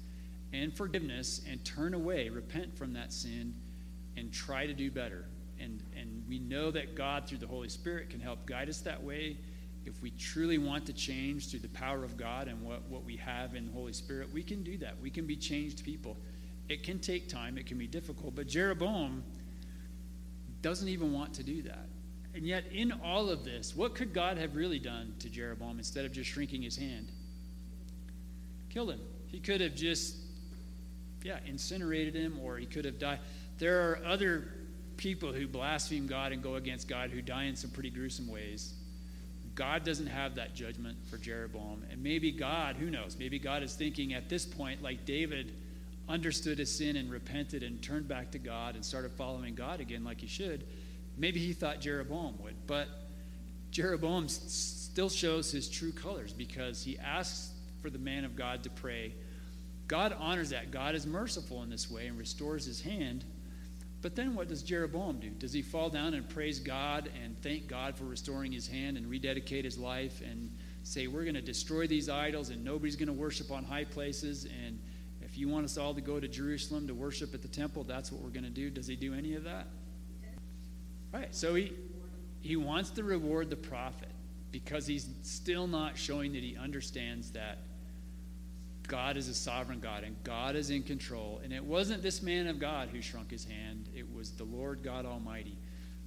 and 0.54 0.76
forgiveness 0.76 1.41
and 1.50 1.63
turn 1.63 1.93
away, 1.93 2.30
repent 2.30 2.78
from 2.78 2.93
that 2.93 3.13
sin, 3.13 3.54
and 4.15 4.32
try 4.32 4.65
to 4.65 4.74
do 4.74 4.91
better. 4.91 5.26
And, 5.60 5.82
and 5.98 6.24
we 6.28 6.39
know 6.39 6.72
that 6.72 6.96
God, 6.96 7.28
through 7.28 7.39
the 7.39 7.48
Holy 7.48 7.70
Spirit, 7.70 8.10
can 8.10 8.20
help 8.20 8.46
guide 8.46 8.70
us 8.70 8.82
that 8.82 9.02
way 9.02 9.38
if 9.88 10.02
we 10.02 10.12
truly 10.12 10.58
want 10.58 10.86
to 10.86 10.93
change 10.93 11.50
through 11.50 11.62
the 11.62 11.70
power 11.70 12.04
of 12.04 12.17
God 12.17 12.50
and 12.50 12.62
what, 12.62 12.84
what 12.89 13.06
we 13.06 13.15
have 13.15 13.56
in 13.56 13.67
the 13.67 13.72
Holy 13.72 13.93
Spirit, 13.93 14.32
we 14.34 14.43
can 14.43 14.62
do 14.62 14.78
that. 14.80 14.96
We 15.02 15.10
can 15.10 15.26
be 15.26 15.38
changed 15.38 15.84
people. 15.86 16.17
It 16.67 16.84
can 16.84 17.00
take 17.00 17.30
time, 17.30 17.58
it 17.58 17.65
can 17.65 17.78
be 17.78 17.88
difficult, 17.88 18.36
but 18.36 18.48
Jeroboam 18.48 19.24
doesn't 20.62 20.88
even 20.88 21.13
want 21.13 21.34
to 21.36 21.43
do 21.43 21.62
that. 21.63 21.88
And 22.34 22.46
yet, 22.46 22.65
in 22.72 22.91
all 23.04 23.30
of 23.30 23.43
this, 23.43 23.76
what 23.76 23.96
could 23.96 24.13
God 24.13 24.38
have 24.38 24.56
really 24.56 24.80
done 24.80 25.15
to 25.20 25.30
Jeroboam 25.30 25.78
instead 25.80 26.06
of 26.06 26.12
just 26.12 26.30
shrinking 26.30 26.62
his 26.62 26.78
hand? 26.78 27.12
Killed 28.70 28.91
him. 28.91 29.00
He 29.28 29.39
could 29.39 29.60
have 29.62 29.76
just, 29.76 30.17
yeah, 31.24 31.39
incinerated 31.46 32.15
him, 32.15 32.39
or 32.43 32.58
he 32.58 32.65
could 32.65 32.86
have 32.86 33.00
died. 33.00 33.20
There 33.58 33.89
are 33.89 34.06
other 34.06 34.50
people 34.98 35.34
who 35.34 35.48
blaspheme 35.48 36.06
God 36.06 36.32
and 36.32 36.43
go 36.43 36.56
against 36.56 36.88
God 36.88 37.10
who 37.10 37.22
die 37.22 37.46
in 37.46 37.56
some 37.56 37.72
pretty 37.72 37.89
gruesome 37.89 38.28
ways. 38.28 38.74
God 39.56 39.84
doesn't 39.84 40.08
have 40.08 40.36
that 40.36 40.54
judgment 40.54 40.98
for 41.10 41.17
Jeroboam. 41.17 41.84
And 41.91 42.04
maybe 42.04 42.32
God, 42.32 42.76
who 42.76 42.91
knows, 42.91 43.17
maybe 43.17 43.39
God 43.39 43.63
is 43.63 43.74
thinking 43.74 44.13
at 44.13 44.30
this 44.30 44.46
point, 44.46 44.84
like 44.84 45.06
David 45.06 45.54
understood 46.10 46.60
his 46.60 46.76
sin 46.76 46.96
and 46.96 47.12
repented 47.12 47.63
and 47.63 47.82
turned 47.82 48.08
back 48.08 48.32
to 48.32 48.39
God 48.39 48.76
and 48.76 48.84
started 48.84 49.12
following 49.12 49.56
God 49.56 49.80
again 49.80 50.04
like 50.04 50.22
he 50.22 50.28
should. 50.28 50.65
Maybe 51.17 51.39
he 51.39 51.54
thought 51.54 51.82
Jeroboam 51.82 52.36
would. 52.41 52.56
But 52.65 52.88
Jeroboam 53.72 54.28
still 54.30 55.10
shows 55.10 55.52
his 55.52 55.67
true 55.70 55.91
colors 55.91 56.34
because 56.34 56.84
he 56.84 56.98
asks 56.98 57.52
for 57.82 57.89
the 57.89 58.00
man 58.00 58.26
of 58.26 58.36
God 58.36 58.63
to 58.63 58.70
pray. 58.70 59.13
God 59.88 60.15
honors 60.17 60.50
that. 60.50 60.72
God 60.72 60.96
is 60.96 61.06
merciful 61.06 61.63
in 61.63 61.70
this 61.70 61.89
way 61.89 62.08
and 62.08 62.17
restores 62.17 62.65
his 62.65 62.82
hand. 62.82 63.24
But 64.02 64.15
then 64.15 64.36
what 64.36 64.48
does 64.48 64.63
Jeroboam 64.63 65.20
do? 65.20 65.30
Does 65.30 65.54
he 65.54 65.62
fall 65.62 65.89
down 65.89 66.13
and 66.13 66.28
praise 66.30 66.60
God 66.60 67.10
and 67.24 67.41
thank 67.41 67.67
God 67.67 67.96
for 67.96 68.04
restoring 68.06 68.52
his 68.52 68.67
hand 68.67 68.96
and 68.96 69.10
rededicate 69.10 69.65
his 69.65 69.78
life 69.78 70.22
and 70.22 70.52
say, 70.84 71.08
We're 71.08 71.24
going 71.24 71.36
to 71.36 71.41
destroy 71.41 71.88
these 71.88 72.10
idols 72.10 72.50
and 72.50 72.63
nobody's 72.63 72.96
going 72.96 73.08
to 73.08 73.13
worship 73.13 73.52
on 73.52 73.63
high 73.63 73.86
places? 73.86 74.46
And 74.46 74.80
you 75.38 75.50
want 75.50 75.65
us 75.65 75.78
all 75.78 75.93
to 75.93 76.02
go 76.02 76.19
to 76.19 76.28
Jerusalem 76.28 76.88
to 76.88 76.93
worship 76.93 77.34
at 77.34 77.41
the 77.41 77.47
temple, 77.47 77.84
that's 77.84 78.12
what 78.12 78.21
we're 78.21 78.30
going 78.30 78.43
to 78.43 78.50
do. 78.50 78.69
Does 78.69 78.88
he 78.88 78.95
do 78.95 79.13
any 79.13 79.36
of 79.36 79.43
that? 79.43 79.67
Right. 81.13 81.34
So 81.34 81.56
he, 81.56 81.73
he 82.41 82.56
wants 82.56 82.89
to 82.91 83.04
reward 83.04 83.50
the 83.50 83.56
prophet 83.56 84.10
because 84.52 84.88
he's 84.88 85.08
still 85.23 85.67
not 85.67 85.97
showing 85.97 86.34
that 86.34 86.43
he 86.43 86.58
understands 86.58 87.32
that 87.32 87.60
God 88.88 89.17
is 89.17 89.28
a 89.28 89.34
sovereign 89.34 89.80
God 89.80 90.04
and 90.04 90.15
God 90.23 90.56
is 90.56 90.69
in 90.69 90.84
control. 90.84 91.41
And 91.43 91.52
it 91.52 91.63
wasn't 91.63 92.02
this 92.02 92.21
man 92.21 92.47
of 92.47 92.60
God 92.60 92.89
who 92.89 93.02
shrunk 93.02 93.32
his 93.32 93.45
hand, 93.45 93.89
it 93.95 94.06
was 94.13 94.32
the 94.32 94.45
Lord 94.45 94.84
God 94.84 95.06
Almighty. 95.06 95.58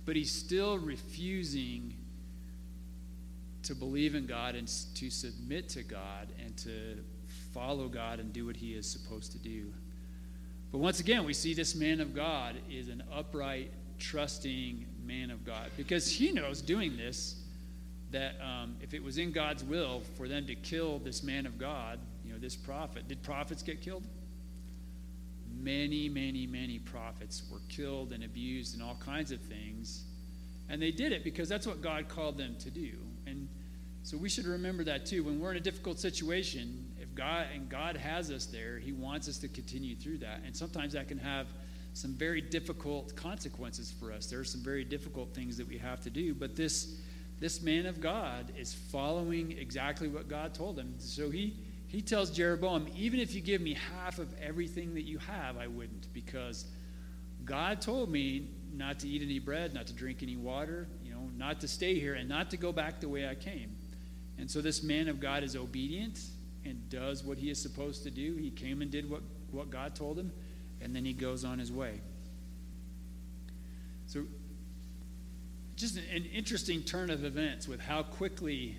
But 0.06 0.16
he's 0.16 0.32
still 0.32 0.78
refusing 0.78 1.94
to 3.64 3.74
believe 3.74 4.14
in 4.14 4.26
God 4.26 4.54
and 4.54 4.66
to 4.94 5.10
submit 5.10 5.68
to 5.70 5.82
God 5.82 6.28
and 6.42 6.56
to 6.58 6.98
follow 7.52 7.88
God 7.88 8.20
and 8.20 8.32
do 8.32 8.46
what 8.46 8.56
he 8.56 8.74
is 8.74 8.90
supposed 8.90 9.32
to 9.32 9.38
do. 9.38 9.72
But 10.72 10.78
once 10.78 11.00
again, 11.00 11.24
we 11.24 11.34
see 11.34 11.54
this 11.54 11.74
man 11.74 12.00
of 12.00 12.14
God 12.14 12.56
is 12.70 12.88
an 12.88 13.02
upright, 13.12 13.72
trusting 13.98 14.86
man 15.04 15.30
of 15.30 15.44
God 15.44 15.70
because 15.76 16.10
he 16.10 16.32
knows 16.32 16.62
doing 16.62 16.96
this 16.96 17.36
that 18.10 18.34
um, 18.40 18.76
if 18.80 18.94
it 18.94 19.02
was 19.02 19.18
in 19.18 19.30
God's 19.30 19.62
will 19.62 20.02
for 20.16 20.26
them 20.26 20.46
to 20.46 20.54
kill 20.54 20.98
this 20.98 21.22
man 21.22 21.46
of 21.46 21.58
God, 21.58 21.98
you 22.24 22.32
know, 22.32 22.38
this 22.38 22.56
prophet, 22.56 23.06
did 23.08 23.22
prophets 23.22 23.62
get 23.62 23.80
killed? 23.80 24.04
Many, 25.56 26.08
many, 26.08 26.46
many 26.46 26.78
prophets 26.78 27.42
were 27.50 27.60
killed 27.68 28.12
and 28.12 28.24
abused 28.24 28.74
and 28.74 28.82
all 28.82 28.96
kinds 29.04 29.30
of 29.30 29.40
things. 29.42 30.04
And 30.68 30.80
they 30.80 30.90
did 30.90 31.12
it 31.12 31.22
because 31.22 31.48
that's 31.48 31.66
what 31.66 31.82
God 31.82 32.08
called 32.08 32.38
them 32.38 32.56
to 32.60 32.70
do. 32.70 32.92
And 33.26 33.48
so 34.02 34.16
we 34.16 34.28
should 34.28 34.46
remember 34.46 34.84
that 34.84 35.06
too. 35.06 35.22
When 35.22 35.40
we're 35.40 35.50
in 35.52 35.56
a 35.56 35.60
difficult 35.60 35.98
situation, 35.98 36.89
if 37.10 37.16
God 37.16 37.46
and 37.54 37.68
God 37.68 37.96
has 37.96 38.30
us 38.30 38.46
there, 38.46 38.78
He 38.78 38.92
wants 38.92 39.28
us 39.28 39.38
to 39.38 39.48
continue 39.48 39.96
through 39.96 40.18
that. 40.18 40.42
And 40.44 40.56
sometimes 40.56 40.92
that 40.92 41.08
can 41.08 41.18
have 41.18 41.46
some 41.92 42.14
very 42.14 42.40
difficult 42.40 43.16
consequences 43.16 43.92
for 43.98 44.12
us. 44.12 44.26
There 44.26 44.38
are 44.38 44.44
some 44.44 44.62
very 44.62 44.84
difficult 44.84 45.34
things 45.34 45.56
that 45.56 45.68
we 45.68 45.76
have 45.78 46.00
to 46.02 46.10
do. 46.10 46.34
But 46.34 46.56
this 46.56 47.00
this 47.40 47.62
man 47.62 47.86
of 47.86 48.02
God 48.02 48.52
is 48.58 48.74
following 48.74 49.52
exactly 49.52 50.08
what 50.08 50.28
God 50.28 50.52
told 50.52 50.78
him. 50.78 50.94
So 50.98 51.30
he, 51.30 51.56
he 51.86 52.02
tells 52.02 52.30
Jeroboam, 52.30 52.86
even 52.94 53.18
if 53.18 53.34
you 53.34 53.40
give 53.40 53.62
me 53.62 53.78
half 53.96 54.18
of 54.18 54.28
everything 54.42 54.92
that 54.92 55.04
you 55.04 55.16
have, 55.16 55.56
I 55.56 55.66
wouldn't, 55.66 56.12
because 56.12 56.66
God 57.46 57.80
told 57.80 58.10
me 58.10 58.50
not 58.74 58.98
to 58.98 59.08
eat 59.08 59.22
any 59.22 59.38
bread, 59.38 59.72
not 59.72 59.86
to 59.86 59.94
drink 59.94 60.22
any 60.22 60.36
water, 60.36 60.86
you 61.02 61.14
know, 61.14 61.30
not 61.34 61.60
to 61.60 61.68
stay 61.68 61.98
here, 61.98 62.12
and 62.12 62.28
not 62.28 62.50
to 62.50 62.58
go 62.58 62.72
back 62.72 63.00
the 63.00 63.08
way 63.08 63.26
I 63.26 63.34
came. 63.34 63.74
And 64.36 64.50
so 64.50 64.60
this 64.60 64.82
man 64.82 65.08
of 65.08 65.18
God 65.18 65.42
is 65.42 65.56
obedient 65.56 66.20
and 66.70 66.88
does 66.88 67.22
what 67.24 67.38
he 67.38 67.50
is 67.50 67.60
supposed 67.60 68.04
to 68.04 68.10
do. 68.10 68.36
He 68.36 68.50
came 68.50 68.80
and 68.80 68.90
did 68.90 69.10
what, 69.10 69.22
what 69.50 69.70
God 69.70 69.94
told 69.94 70.18
him, 70.18 70.32
and 70.80 70.94
then 70.94 71.04
he 71.04 71.12
goes 71.12 71.44
on 71.44 71.58
his 71.58 71.70
way. 71.70 72.00
So 74.06 74.24
just 75.76 75.96
an 75.96 76.26
interesting 76.26 76.82
turn 76.82 77.10
of 77.10 77.24
events 77.24 77.66
with 77.68 77.80
how 77.80 78.02
quickly 78.02 78.76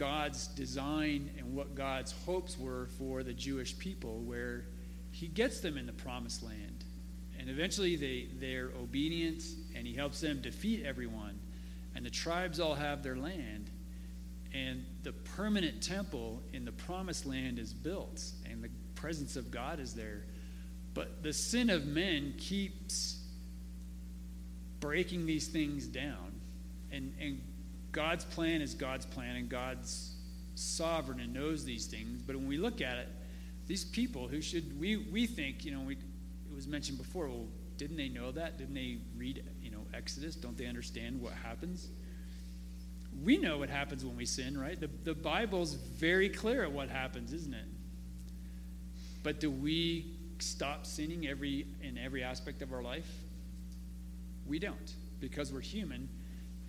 God's 0.00 0.46
design 0.46 1.28
and 1.36 1.54
what 1.54 1.74
God's 1.74 2.12
hopes 2.24 2.58
were 2.58 2.86
for 2.98 3.22
the 3.22 3.34
Jewish 3.34 3.78
people, 3.78 4.20
where 4.20 4.64
He 5.10 5.26
gets 5.26 5.60
them 5.60 5.76
in 5.76 5.86
the 5.86 5.92
promised 5.92 6.42
land. 6.42 6.84
And 7.38 7.50
eventually 7.50 7.96
they, 7.96 8.28
they're 8.38 8.70
obedient, 8.80 9.42
and 9.76 9.86
He 9.86 9.94
helps 9.94 10.20
them 10.20 10.40
defeat 10.40 10.86
everyone. 10.86 11.38
And 11.94 12.06
the 12.06 12.10
tribes 12.10 12.60
all 12.60 12.74
have 12.74 13.02
their 13.02 13.16
land. 13.16 13.70
And 14.52 14.84
the 15.02 15.12
permanent 15.12 15.82
temple 15.82 16.42
in 16.52 16.64
the 16.64 16.72
promised 16.72 17.24
land 17.24 17.58
is 17.58 17.72
built, 17.72 18.22
and 18.50 18.62
the 18.62 18.70
presence 18.94 19.36
of 19.36 19.50
God 19.50 19.78
is 19.78 19.94
there. 19.94 20.24
But 20.92 21.22
the 21.22 21.32
sin 21.32 21.70
of 21.70 21.86
men 21.86 22.34
keeps 22.36 23.18
breaking 24.80 25.26
these 25.26 25.46
things 25.46 25.86
down. 25.86 26.40
And, 26.90 27.14
and 27.20 27.40
God's 27.92 28.24
plan 28.24 28.60
is 28.60 28.74
God's 28.74 29.06
plan, 29.06 29.36
and 29.36 29.48
God's 29.48 30.16
sovereign 30.56 31.20
and 31.20 31.32
knows 31.32 31.64
these 31.64 31.86
things. 31.86 32.20
But 32.22 32.36
when 32.36 32.48
we 32.48 32.58
look 32.58 32.80
at 32.80 32.98
it, 32.98 33.08
these 33.66 33.84
people 33.84 34.26
who 34.26 34.42
should, 34.42 34.78
we, 34.80 34.96
we 34.96 35.26
think, 35.26 35.64
you 35.64 35.72
know, 35.72 35.80
we, 35.80 35.94
it 35.94 36.54
was 36.54 36.66
mentioned 36.66 36.98
before, 36.98 37.28
well, 37.28 37.46
didn't 37.76 37.96
they 37.96 38.08
know 38.08 38.32
that? 38.32 38.58
Didn't 38.58 38.74
they 38.74 38.98
read, 39.16 39.44
you 39.62 39.70
know, 39.70 39.86
Exodus? 39.94 40.34
Don't 40.34 40.58
they 40.58 40.66
understand 40.66 41.20
what 41.20 41.32
happens? 41.32 41.88
We 43.22 43.36
know 43.36 43.58
what 43.58 43.68
happens 43.68 44.04
when 44.04 44.16
we 44.16 44.24
sin, 44.24 44.58
right? 44.58 44.80
The, 44.80 44.88
the 45.04 45.14
Bible's 45.14 45.74
very 45.74 46.28
clear 46.28 46.62
at 46.64 46.72
what 46.72 46.88
happens, 46.88 47.32
isn't 47.32 47.52
it? 47.52 47.66
But 49.22 49.40
do 49.40 49.50
we 49.50 50.16
stop 50.38 50.86
sinning 50.86 51.26
every 51.26 51.66
in 51.82 51.98
every 51.98 52.22
aspect 52.22 52.62
of 52.62 52.72
our 52.72 52.82
life? 52.82 53.10
We 54.46 54.58
don't, 54.58 54.94
because 55.20 55.52
we're 55.52 55.60
human 55.60 56.08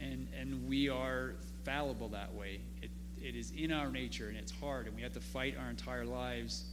and, 0.01 0.27
and 0.37 0.67
we 0.67 0.89
are 0.89 1.35
fallible 1.63 2.09
that 2.09 2.33
way. 2.33 2.59
It, 2.81 2.89
it 3.21 3.35
is 3.35 3.51
in 3.51 3.71
our 3.71 3.89
nature 3.89 4.27
and 4.27 4.37
it's 4.37 4.51
hard, 4.51 4.87
and 4.87 4.95
we 4.95 5.01
have 5.03 5.13
to 5.13 5.21
fight 5.21 5.55
our 5.57 5.69
entire 5.69 6.05
lives 6.05 6.65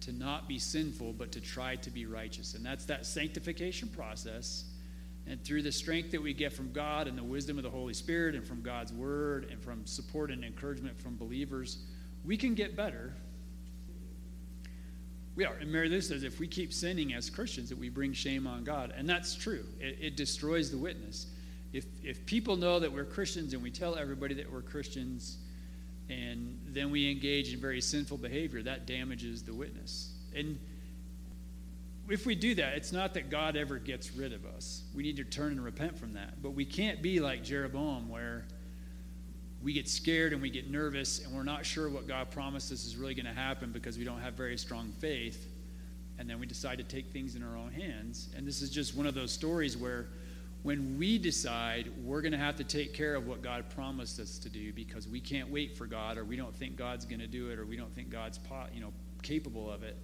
to 0.00 0.12
not 0.12 0.46
be 0.48 0.58
sinful, 0.58 1.14
but 1.14 1.32
to 1.32 1.40
try 1.40 1.76
to 1.76 1.90
be 1.90 2.06
righteous. 2.06 2.54
And 2.54 2.64
that's 2.64 2.84
that 2.86 3.06
sanctification 3.06 3.88
process. 3.88 4.64
And 5.28 5.42
through 5.44 5.62
the 5.62 5.72
strength 5.72 6.12
that 6.12 6.22
we 6.22 6.32
get 6.32 6.52
from 6.52 6.72
God 6.72 7.08
and 7.08 7.18
the 7.18 7.24
wisdom 7.24 7.56
of 7.56 7.64
the 7.64 7.70
Holy 7.70 7.94
Spirit 7.94 8.34
and 8.34 8.46
from 8.46 8.62
God's 8.62 8.92
Word 8.92 9.48
and 9.50 9.60
from 9.60 9.84
support 9.86 10.30
and 10.30 10.44
encouragement 10.44 11.00
from 11.00 11.16
believers, 11.16 11.78
we 12.24 12.36
can 12.36 12.54
get 12.54 12.76
better 12.76 13.12
we 15.36 15.44
are. 15.44 15.54
And 15.60 15.70
Mary 15.70 15.90
Lou 15.90 16.00
says 16.00 16.24
if 16.24 16.40
we 16.40 16.48
keep 16.48 16.72
sinning 16.72 17.12
as 17.12 17.28
Christians, 17.28 17.68
that 17.68 17.78
we 17.78 17.90
bring 17.90 18.14
shame 18.14 18.46
on 18.46 18.64
God. 18.64 18.92
And 18.96 19.08
that's 19.08 19.34
true. 19.34 19.64
It, 19.78 19.98
it 20.00 20.16
destroys 20.16 20.70
the 20.70 20.78
witness. 20.78 21.26
If, 21.74 21.84
if 22.02 22.24
people 22.24 22.56
know 22.56 22.80
that 22.80 22.90
we're 22.90 23.04
Christians 23.04 23.52
and 23.52 23.62
we 23.62 23.70
tell 23.70 23.96
everybody 23.96 24.34
that 24.34 24.50
we're 24.50 24.62
Christians 24.62 25.36
and 26.08 26.58
then 26.68 26.90
we 26.90 27.10
engage 27.10 27.52
in 27.52 27.60
very 27.60 27.82
sinful 27.82 28.16
behavior, 28.16 28.62
that 28.62 28.86
damages 28.86 29.42
the 29.42 29.52
witness. 29.52 30.14
And 30.34 30.58
if 32.08 32.26
we 32.26 32.34
do 32.34 32.54
that, 32.56 32.74
it's 32.74 32.92
not 32.92 33.14
that 33.14 33.30
God 33.30 33.56
ever 33.56 33.78
gets 33.78 34.14
rid 34.14 34.32
of 34.32 34.44
us. 34.44 34.84
We 34.94 35.02
need 35.02 35.16
to 35.16 35.24
turn 35.24 35.52
and 35.52 35.64
repent 35.64 35.98
from 35.98 36.14
that. 36.14 36.42
But 36.42 36.50
we 36.50 36.64
can't 36.64 37.02
be 37.02 37.20
like 37.20 37.42
Jeroboam, 37.42 38.08
where 38.08 38.46
we 39.62 39.72
get 39.72 39.88
scared 39.88 40.32
and 40.32 40.40
we 40.40 40.50
get 40.50 40.70
nervous 40.70 41.24
and 41.24 41.34
we're 41.34 41.42
not 41.42 41.66
sure 41.66 41.88
what 41.88 42.06
God 42.06 42.30
promised 42.30 42.70
us 42.70 42.84
is 42.84 42.96
really 42.96 43.14
going 43.14 43.26
to 43.26 43.32
happen 43.32 43.72
because 43.72 43.98
we 43.98 44.04
don't 44.04 44.20
have 44.20 44.34
very 44.34 44.56
strong 44.56 44.92
faith. 45.00 45.48
And 46.18 46.30
then 46.30 46.38
we 46.38 46.46
decide 46.46 46.78
to 46.78 46.84
take 46.84 47.10
things 47.10 47.34
in 47.34 47.42
our 47.42 47.56
own 47.56 47.72
hands. 47.72 48.28
And 48.36 48.46
this 48.46 48.62
is 48.62 48.70
just 48.70 48.96
one 48.96 49.06
of 49.06 49.14
those 49.14 49.32
stories 49.32 49.76
where 49.76 50.06
when 50.62 50.98
we 50.98 51.18
decide 51.18 51.90
we're 52.04 52.22
going 52.22 52.32
to 52.32 52.38
have 52.38 52.56
to 52.56 52.64
take 52.64 52.94
care 52.94 53.14
of 53.14 53.26
what 53.26 53.42
God 53.42 53.68
promised 53.70 54.18
us 54.18 54.38
to 54.38 54.48
do 54.48 54.72
because 54.72 55.06
we 55.06 55.20
can't 55.20 55.50
wait 55.50 55.76
for 55.76 55.86
God 55.86 56.18
or 56.18 56.24
we 56.24 56.36
don't 56.36 56.54
think 56.54 56.76
God's 56.76 57.04
going 57.04 57.20
to 57.20 57.26
do 57.26 57.50
it 57.50 57.58
or 57.58 57.66
we 57.66 57.76
don't 57.76 57.94
think 57.94 58.10
God's 58.10 58.40
you 58.74 58.80
know 58.80 58.92
capable 59.22 59.70
of 59.70 59.82
it 59.82 59.96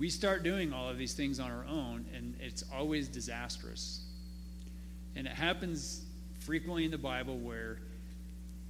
we 0.00 0.10
start 0.10 0.42
doing 0.42 0.72
all 0.72 0.88
of 0.88 0.98
these 0.98 1.12
things 1.12 1.38
on 1.38 1.50
our 1.52 1.64
own 1.66 2.04
and 2.12 2.34
it's 2.40 2.64
always 2.74 3.06
disastrous 3.06 4.00
and 5.14 5.26
it 5.26 5.32
happens 5.32 6.04
frequently 6.40 6.84
in 6.84 6.90
the 6.90 6.98
bible 6.98 7.38
where 7.38 7.78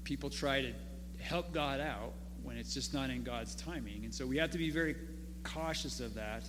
people 0.05 0.29
try 0.29 0.61
to 0.61 0.73
help 1.21 1.53
God 1.53 1.81
out 1.81 2.13
when 2.43 2.57
it's 2.57 2.75
just 2.75 2.93
not 2.93 3.11
in 3.11 3.23
God's 3.23 3.55
timing. 3.55 4.05
And 4.05 4.15
so 4.15 4.27
we 4.27 4.39
have 4.39 4.51
to 4.51 4.59
be 4.59 4.71
very 4.71 4.97
cautious 5.45 6.01
of 6.01 6.15
that 6.15 6.43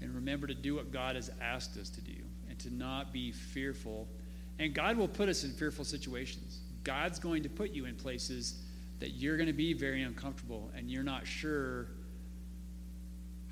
and 0.00 0.14
remember 0.14 0.46
to 0.46 0.54
do 0.54 0.74
what 0.74 0.92
God 0.92 1.16
has 1.16 1.30
asked 1.40 1.76
us 1.76 1.88
to 1.90 2.00
do 2.00 2.16
and 2.48 2.58
to 2.58 2.74
not 2.74 3.12
be 3.12 3.32
fearful 3.32 4.06
And 4.58 4.74
God 4.74 4.98
will 4.98 5.08
put 5.08 5.30
us 5.30 5.44
in 5.44 5.52
fearful 5.52 5.86
situations. 5.86 6.60
God's 6.84 7.18
going 7.18 7.42
to 7.44 7.48
put 7.48 7.70
you 7.70 7.86
in 7.86 7.94
places 7.94 8.60
that 8.98 9.12
you're 9.12 9.38
going 9.38 9.46
to 9.46 9.54
be 9.54 9.72
very 9.72 10.02
uncomfortable 10.02 10.70
and 10.76 10.90
you're 10.90 11.02
not 11.02 11.26
sure 11.26 11.86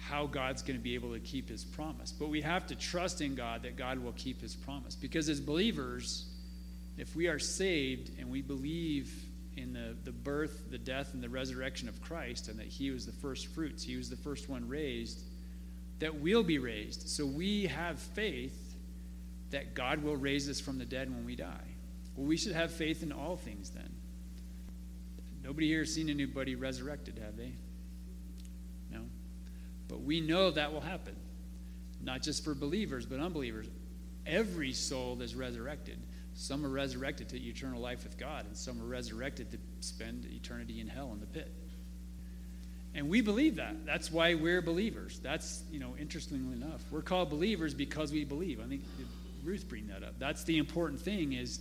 how 0.08 0.26
God's 0.26 0.62
going 0.62 0.78
to 0.78 0.82
be 0.82 0.94
able 0.94 1.12
to 1.12 1.20
keep 1.20 1.48
his 1.48 1.64
promise. 1.64 2.12
But 2.12 2.28
we 2.28 2.40
have 2.42 2.66
to 2.68 2.74
trust 2.74 3.20
in 3.20 3.34
God 3.34 3.62
that 3.62 3.76
God 3.76 3.98
will 3.98 4.12
keep 4.12 4.40
his 4.40 4.54
promise. 4.54 4.94
Because 4.94 5.28
as 5.28 5.40
believers, 5.40 6.26
if 6.96 7.14
we 7.14 7.26
are 7.26 7.38
saved 7.38 8.10
and 8.18 8.30
we 8.30 8.40
believe 8.40 9.12
in 9.56 9.72
the, 9.72 9.96
the 10.04 10.12
birth, 10.12 10.70
the 10.70 10.78
death, 10.78 11.14
and 11.14 11.22
the 11.22 11.28
resurrection 11.28 11.88
of 11.88 12.00
Christ, 12.00 12.48
and 12.48 12.58
that 12.58 12.66
he 12.66 12.90
was 12.90 13.06
the 13.06 13.12
first 13.12 13.48
fruits, 13.48 13.82
he 13.82 13.96
was 13.96 14.08
the 14.08 14.16
first 14.16 14.48
one 14.48 14.68
raised, 14.68 15.20
that 15.98 16.14
we'll 16.14 16.44
be 16.44 16.58
raised. 16.58 17.08
So 17.08 17.26
we 17.26 17.66
have 17.66 17.98
faith 17.98 18.76
that 19.50 19.74
God 19.74 20.02
will 20.02 20.16
raise 20.16 20.48
us 20.48 20.60
from 20.60 20.78
the 20.78 20.84
dead 20.84 21.10
when 21.10 21.24
we 21.24 21.34
die. 21.34 21.68
Well, 22.16 22.26
we 22.26 22.36
should 22.36 22.52
have 22.52 22.70
faith 22.70 23.02
in 23.02 23.12
all 23.12 23.36
things 23.36 23.70
then. 23.70 23.90
Nobody 25.42 25.68
here 25.68 25.80
has 25.80 25.94
seen 25.94 26.08
anybody 26.08 26.54
resurrected, 26.54 27.18
have 27.24 27.36
they? 27.36 27.52
But 29.88 30.02
we 30.02 30.20
know 30.20 30.50
that 30.50 30.72
will 30.72 30.80
happen. 30.80 31.16
Not 32.02 32.22
just 32.22 32.44
for 32.44 32.54
believers, 32.54 33.06
but 33.06 33.18
unbelievers. 33.20 33.66
Every 34.26 34.72
soul 34.72 35.20
is 35.22 35.34
resurrected. 35.34 35.98
Some 36.34 36.64
are 36.64 36.68
resurrected 36.68 37.30
to 37.30 37.40
eternal 37.40 37.80
life 37.80 38.04
with 38.04 38.16
God, 38.16 38.46
and 38.46 38.56
some 38.56 38.80
are 38.80 38.86
resurrected 38.86 39.50
to 39.50 39.58
spend 39.80 40.26
eternity 40.26 40.80
in 40.80 40.86
hell 40.86 41.10
in 41.12 41.20
the 41.20 41.26
pit. 41.26 41.50
And 42.94 43.08
we 43.08 43.20
believe 43.20 43.56
that. 43.56 43.84
That's 43.84 44.12
why 44.12 44.34
we're 44.34 44.62
believers. 44.62 45.18
That's, 45.18 45.62
you 45.70 45.80
know, 45.80 45.96
interestingly 45.98 46.54
enough, 46.54 46.82
we're 46.90 47.02
called 47.02 47.30
believers 47.30 47.74
because 47.74 48.12
we 48.12 48.24
believe. 48.24 48.60
I 48.60 48.68
think 48.68 48.82
Ruth 49.44 49.68
bring 49.68 49.88
that 49.88 50.02
up. 50.02 50.18
That's 50.18 50.44
the 50.44 50.58
important 50.58 51.00
thing 51.00 51.32
is 51.32 51.60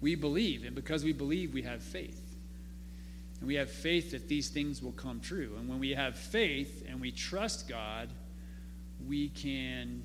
we 0.00 0.14
believe, 0.14 0.64
and 0.64 0.74
because 0.74 1.04
we 1.04 1.12
believe, 1.12 1.52
we 1.52 1.62
have 1.62 1.82
faith. 1.82 2.20
And 3.40 3.48
we 3.48 3.54
have 3.56 3.70
faith 3.70 4.12
that 4.12 4.28
these 4.28 4.48
things 4.48 4.82
will 4.82 4.92
come 4.92 5.20
true. 5.20 5.54
And 5.58 5.68
when 5.68 5.78
we 5.78 5.90
have 5.90 6.16
faith 6.16 6.84
and 6.88 7.00
we 7.00 7.12
trust 7.12 7.68
God, 7.68 8.10
we 9.06 9.28
can 9.28 10.02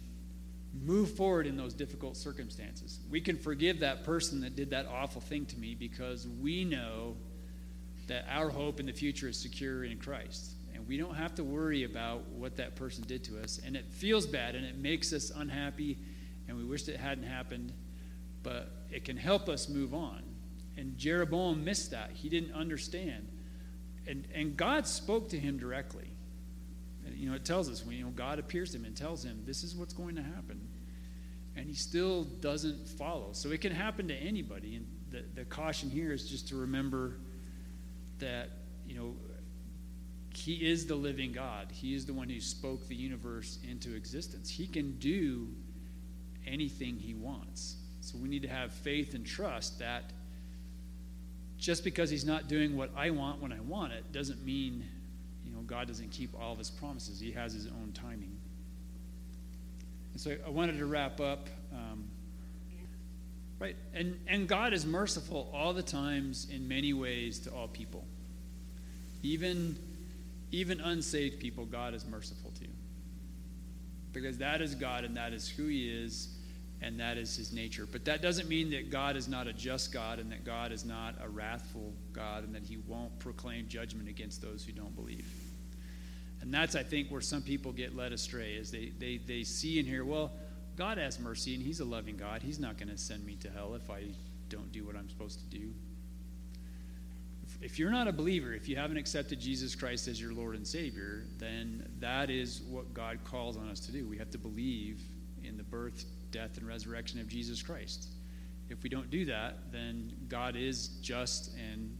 move 0.73 1.11
forward 1.11 1.47
in 1.47 1.57
those 1.57 1.73
difficult 1.73 2.17
circumstances. 2.17 2.99
We 3.09 3.21
can 3.21 3.37
forgive 3.37 3.79
that 3.79 4.03
person 4.03 4.41
that 4.41 4.55
did 4.55 4.69
that 4.71 4.87
awful 4.87 5.21
thing 5.21 5.45
to 5.47 5.57
me 5.57 5.75
because 5.75 6.27
we 6.27 6.63
know 6.65 7.15
that 8.07 8.25
our 8.29 8.49
hope 8.49 8.79
in 8.79 8.85
the 8.85 8.93
future 8.93 9.29
is 9.29 9.37
secure 9.37 9.83
in 9.83 9.97
Christ. 9.97 10.53
And 10.73 10.87
we 10.87 10.97
don't 10.97 11.15
have 11.15 11.35
to 11.35 11.43
worry 11.43 11.83
about 11.83 12.27
what 12.29 12.57
that 12.57 12.75
person 12.75 13.03
did 13.05 13.23
to 13.25 13.41
us. 13.41 13.59
And 13.65 13.75
it 13.75 13.85
feels 13.91 14.25
bad 14.25 14.55
and 14.55 14.65
it 14.65 14.77
makes 14.77 15.13
us 15.13 15.31
unhappy 15.33 15.97
and 16.47 16.57
we 16.57 16.63
wished 16.63 16.89
it 16.89 16.99
hadn't 16.99 17.23
happened, 17.23 17.71
but 18.43 18.71
it 18.91 19.05
can 19.05 19.15
help 19.15 19.47
us 19.47 19.69
move 19.69 19.93
on. 19.93 20.21
And 20.77 20.97
Jeroboam 20.97 21.63
missed 21.63 21.91
that. 21.91 22.11
He 22.13 22.29
didn't 22.29 22.53
understand. 22.53 23.27
And, 24.07 24.27
and 24.33 24.57
God 24.57 24.87
spoke 24.87 25.29
to 25.29 25.39
him 25.39 25.57
directly 25.57 26.11
you 27.21 27.29
know, 27.29 27.35
it 27.35 27.45
tells 27.45 27.69
us 27.69 27.85
when 27.85 27.95
you 27.95 28.03
know 28.03 28.11
God 28.11 28.39
appears 28.39 28.71
to 28.71 28.77
him 28.77 28.85
and 28.85 28.95
tells 28.95 29.23
him 29.23 29.43
this 29.45 29.63
is 29.63 29.75
what's 29.75 29.93
going 29.93 30.15
to 30.15 30.23
happen, 30.23 30.59
and 31.55 31.67
he 31.67 31.75
still 31.75 32.23
doesn't 32.23 32.87
follow. 32.87 33.29
So 33.33 33.51
it 33.51 33.61
can 33.61 33.71
happen 33.71 34.07
to 34.07 34.15
anybody. 34.15 34.75
And 34.75 34.87
the, 35.09 35.41
the 35.41 35.45
caution 35.45 35.89
here 35.89 36.11
is 36.11 36.29
just 36.29 36.47
to 36.49 36.55
remember 36.55 37.17
that 38.19 38.49
you 38.87 38.95
know 38.95 39.15
he 40.33 40.55
is 40.55 40.85
the 40.85 40.95
living 40.95 41.31
God. 41.31 41.71
He 41.71 41.93
is 41.93 42.05
the 42.05 42.13
one 42.13 42.29
who 42.29 42.39
spoke 42.39 42.87
the 42.87 42.95
universe 42.95 43.59
into 43.69 43.95
existence. 43.95 44.49
He 44.49 44.67
can 44.67 44.97
do 44.97 45.49
anything 46.47 46.97
he 46.97 47.13
wants. 47.13 47.75
So 47.99 48.17
we 48.17 48.29
need 48.29 48.41
to 48.41 48.47
have 48.47 48.73
faith 48.73 49.13
and 49.13 49.25
trust 49.25 49.77
that 49.79 50.11
just 51.61 51.83
because 51.83 52.09
he's 52.09 52.25
not 52.25 52.49
doing 52.49 52.75
what 52.75 52.89
I 52.97 53.11
want 53.11 53.41
when 53.41 53.53
I 53.53 53.59
want 53.61 53.93
it 53.93 54.11
doesn't 54.11 54.43
mean 54.43 54.83
you 55.45 55.53
know, 55.53 55.61
God 55.61 55.87
doesn't 55.87 56.11
keep 56.11 56.33
all 56.39 56.51
of 56.51 56.57
his 56.57 56.71
promises, 56.71 57.19
he 57.19 57.31
has 57.31 57.53
his 57.53 57.67
own 57.67 57.91
timing. 57.93 58.35
And 60.11 60.19
so 60.19 60.35
I 60.45 60.49
wanted 60.49 60.77
to 60.79 60.85
wrap 60.85 61.21
up. 61.21 61.47
Um, 61.71 62.05
right? 63.59 63.75
And, 63.93 64.19
and 64.27 64.47
God 64.47 64.73
is 64.73 64.85
merciful 64.85 65.49
all 65.53 65.73
the 65.73 65.83
times 65.83 66.47
in 66.49 66.67
many 66.67 66.93
ways 66.93 67.39
to 67.39 67.51
all 67.51 67.67
people. 67.67 68.03
Even, 69.23 69.77
even 70.51 70.81
unsaved 70.81 71.39
people, 71.39 71.65
God 71.65 71.93
is 71.93 72.05
merciful 72.05 72.51
to. 72.59 72.65
Because 74.13 74.39
that 74.39 74.61
is 74.61 74.73
God 74.73 75.05
and 75.05 75.15
that 75.15 75.31
is 75.31 75.47
who 75.47 75.67
He 75.67 75.87
is 75.87 76.27
and 76.81 76.99
that 76.99 77.17
is 77.17 77.35
His 77.35 77.53
nature. 77.53 77.87
But 77.89 78.05
that 78.05 78.21
doesn't 78.21 78.49
mean 78.49 78.71
that 78.71 78.89
God 78.89 79.15
is 79.15 79.27
not 79.27 79.47
a 79.47 79.53
just 79.53 79.93
God 79.93 80.19
and 80.19 80.31
that 80.31 80.43
God 80.43 80.71
is 80.71 80.83
not 80.83 81.15
a 81.21 81.29
wrathful 81.29 81.93
God 82.11 82.43
and 82.43 82.55
that 82.55 82.63
He 82.63 82.77
won't 82.77 83.17
proclaim 83.19 83.67
judgment 83.67 84.09
against 84.09 84.41
those 84.41 84.63
who 84.63 84.71
don't 84.71 84.95
believe. 84.95 85.27
And 86.41 86.51
that's, 86.51 86.75
I 86.75 86.83
think, 86.83 87.09
where 87.11 87.21
some 87.21 87.43
people 87.43 87.71
get 87.71 87.95
led 87.95 88.11
astray, 88.11 88.53
is 88.53 88.71
they, 88.71 88.91
they, 88.97 89.17
they 89.17 89.43
see 89.43 89.79
and 89.79 89.87
hear, 89.87 90.03
well, 90.03 90.31
God 90.75 90.97
has 90.97 91.19
mercy 91.19 91.53
and 91.53 91.63
He's 91.63 91.79
a 91.79 91.85
loving 91.85 92.17
God. 92.17 92.41
He's 92.41 92.59
not 92.59 92.77
going 92.77 92.89
to 92.89 92.97
send 92.97 93.25
me 93.25 93.35
to 93.37 93.49
hell 93.49 93.75
if 93.75 93.89
I 93.89 94.05
don't 94.49 94.71
do 94.71 94.85
what 94.85 94.95
I'm 94.95 95.09
supposed 95.09 95.39
to 95.39 95.45
do. 95.45 95.71
If, 97.61 97.77
you're 97.77 97.91
not 97.91 98.07
a 98.07 98.11
believer, 98.11 98.53
if 98.53 98.67
you 98.67 98.75
haven't 98.75 98.97
accepted 98.97 99.39
Jesus 99.39 99.75
Christ 99.75 100.07
as 100.07 100.19
your 100.19 100.33
Lord 100.33 100.55
and 100.55 100.65
Savior, 100.65 101.25
then 101.37 101.87
that 101.99 102.31
is 102.31 102.61
what 102.63 102.91
God 102.91 103.19
calls 103.23 103.55
on 103.55 103.69
us 103.69 103.79
to 103.81 103.91
do. 103.91 104.07
We 104.07 104.17
have 104.17 104.31
to 104.31 104.39
believe 104.39 105.01
in 105.43 105.57
the 105.57 105.63
birth, 105.63 106.05
death, 106.31 106.57
and 106.57 106.67
resurrection 106.67 107.19
of 107.19 107.27
Jesus 107.27 107.61
Christ. 107.61 108.07
If 108.69 108.83
we 108.83 108.89
don't 108.89 109.09
do 109.09 109.25
that, 109.25 109.71
then 109.71 110.13
God 110.29 110.55
is 110.55 110.87
just 111.01 111.55
and 111.57 111.97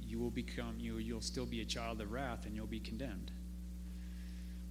you 0.00 0.18
will 0.18 0.30
become 0.30 0.74
you 0.78 0.98
you'll 0.98 1.20
still 1.22 1.46
be 1.46 1.62
a 1.62 1.64
child 1.64 2.00
of 2.00 2.12
wrath 2.12 2.46
and 2.46 2.54
you'll 2.54 2.66
be 2.66 2.80
condemned. 2.80 3.32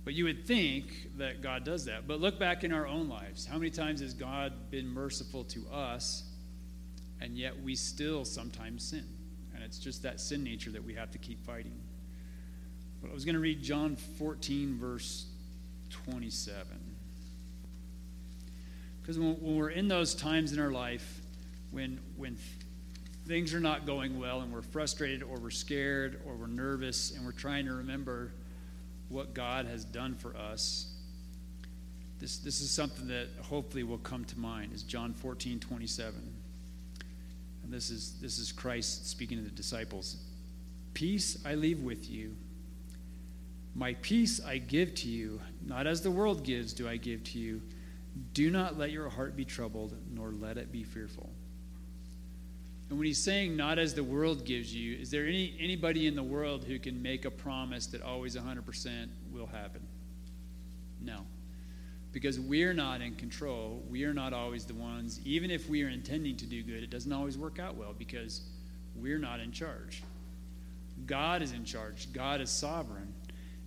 But 0.04 0.14
you 0.14 0.26
would 0.26 0.46
think 0.48 1.18
that 1.18 1.42
God 1.42 1.64
does 1.64 1.86
that. 1.86 2.08
But 2.08 2.20
look 2.20 2.40
back 2.40 2.64
in 2.64 2.74
our 2.74 2.88
own 2.88 3.08
lives. 3.08 3.46
How 3.46 3.58
many 3.58 3.70
times 3.70 4.02
has 4.02 4.14
God 4.14 4.72
been 4.72 4.88
merciful 4.88 5.44
to 5.46 5.68
us, 5.72 6.24
and 7.20 7.38
yet 7.38 7.62
we 7.62 7.76
still 7.76 8.26
sometimes 8.26 8.84
sin? 8.84 9.06
And 9.54 9.64
it's 9.64 9.78
just 9.78 10.02
that 10.04 10.20
sin 10.20 10.44
nature 10.44 10.72
that 10.72 10.84
we 10.84 10.96
have 10.96 11.12
to 11.12 11.20
keep 11.20 11.46
fighting. 11.46 11.80
But 13.02 13.12
I 13.12 13.14
was 13.14 13.26
going 13.26 13.36
to 13.36 13.42
read 13.42 13.62
John 13.62 13.96
14, 13.96 14.80
verse 14.80 15.28
27. 15.92 16.66
Because 19.02 19.18
when, 19.18 19.34
when 19.42 19.56
we're 19.56 19.70
in 19.70 19.88
those 19.88 20.14
times 20.14 20.54
in 20.54 20.60
our 20.60 20.72
life 20.72 21.22
when, 21.72 22.00
when 22.18 22.38
things 23.28 23.54
are 23.54 23.60
not 23.60 23.86
going 23.86 24.20
well 24.20 24.42
and 24.42 24.54
we're 24.54 24.62
frustrated 24.62 25.24
or 25.24 25.40
we're 25.40 25.50
scared 25.50 26.22
or 26.26 26.36
we're 26.36 26.48
nervous 26.48 27.12
and 27.12 27.26
we're 27.26 27.32
trying 27.32 27.66
to 27.66 27.74
remember 27.74 28.34
what 29.10 29.34
God 29.34 29.66
has 29.66 29.86
done 29.86 30.16
for 30.16 30.36
us, 30.36 30.94
this, 32.20 32.38
this 32.38 32.62
is 32.62 32.70
something 32.70 33.08
that 33.08 33.30
hopefully 33.42 33.84
will 33.84 33.98
come 33.98 34.26
to 34.26 34.38
mind 34.38 34.74
is 34.74 34.84
John 34.84 35.14
14, 35.14 35.60
27. 35.60 36.14
And 37.64 37.74
this 37.74 37.90
is, 37.90 38.20
this 38.22 38.38
is 38.38 38.52
Christ 38.52 39.10
speaking 39.10 39.38
to 39.38 39.44
the 39.44 39.50
disciples. 39.50 40.18
Peace 40.94 41.42
I 41.46 41.56
leave 41.56 41.80
with 41.80 42.10
you. 42.10 42.36
My 43.74 43.94
peace 44.02 44.42
I 44.46 44.58
give 44.58 44.94
to 44.96 45.08
you. 45.08 45.40
Not 45.66 45.88
as 45.88 46.02
the 46.02 46.12
world 46.12 46.44
gives 46.44 46.74
do 46.74 46.88
I 46.88 46.98
give 46.98 47.24
to 47.24 47.40
you. 47.40 47.62
Do 48.34 48.50
not 48.50 48.78
let 48.78 48.92
your 48.92 49.10
heart 49.10 49.36
be 49.36 49.46
troubled, 49.46 49.96
nor 50.12 50.32
let 50.32 50.58
it 50.58 50.72
be 50.72 50.84
fearful. 50.84 51.30
And 52.90 53.00
when 53.00 53.08
he's 53.08 53.24
saying 53.24 53.56
not 53.56 53.80
as 53.80 53.94
the 53.94 54.04
world 54.04 54.44
gives 54.44 54.76
you, 54.76 54.98
is 54.98 55.10
there 55.10 55.26
any 55.26 55.56
anybody 55.60 56.08
in 56.08 56.16
the 56.16 56.24
world 56.24 56.66
who 56.66 56.78
can 56.78 57.02
make 57.02 57.24
a 57.24 57.32
promise 57.32 57.88
that 57.88 58.02
always 58.02 58.36
100% 58.36 59.08
will 59.32 59.46
happen? 59.46 59.82
No. 61.00 61.26
Because 62.12 62.38
we're 62.38 62.74
not 62.74 63.00
in 63.00 63.16
control. 63.16 63.82
We 63.90 64.04
are 64.04 64.14
not 64.14 64.34
always 64.34 64.66
the 64.66 64.74
ones, 64.74 65.22
even 65.24 65.50
if 65.50 65.70
we 65.70 65.84
are 65.84 65.90
intending 65.90 66.36
to 66.36 66.46
do 66.46 66.64
good, 66.64 66.84
it 66.84 66.90
doesn't 66.90 67.14
always 67.14 67.38
work 67.38 67.60
out 67.60 67.78
well 67.78 67.96
because 67.98 68.42
we're 68.96 69.20
not 69.20 69.40
in 69.40 69.54
charge. 69.54 70.04
God 71.06 71.42
is 71.42 71.54
in 71.54 71.64
charge, 71.64 72.12
God 72.12 72.42
is 72.42 72.50
sovereign. 72.50 73.14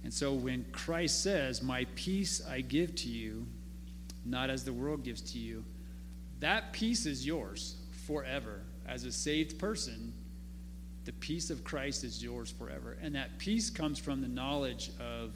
And 0.02 0.12
so 0.12 0.34
when 0.34 0.66
Christ 0.70 1.22
says, 1.22 1.62
My 1.62 1.86
peace 1.94 2.46
I 2.46 2.60
give 2.60 2.94
to 2.96 3.08
you, 3.08 3.46
not 4.24 4.50
as 4.50 4.64
the 4.64 4.72
world 4.72 5.04
gives 5.04 5.20
to 5.32 5.38
you, 5.38 5.64
that 6.40 6.72
peace 6.72 7.06
is 7.06 7.26
yours 7.26 7.76
forever 8.06 8.62
as 8.86 9.04
a 9.04 9.12
saved 9.12 9.58
person, 9.58 10.12
the 11.04 11.12
peace 11.12 11.50
of 11.50 11.64
Christ 11.64 12.04
is 12.04 12.22
yours 12.22 12.50
forever. 12.50 12.96
And 13.00 13.14
that 13.14 13.38
peace 13.38 13.70
comes 13.70 13.98
from 13.98 14.20
the 14.20 14.28
knowledge 14.28 14.90
of 15.00 15.34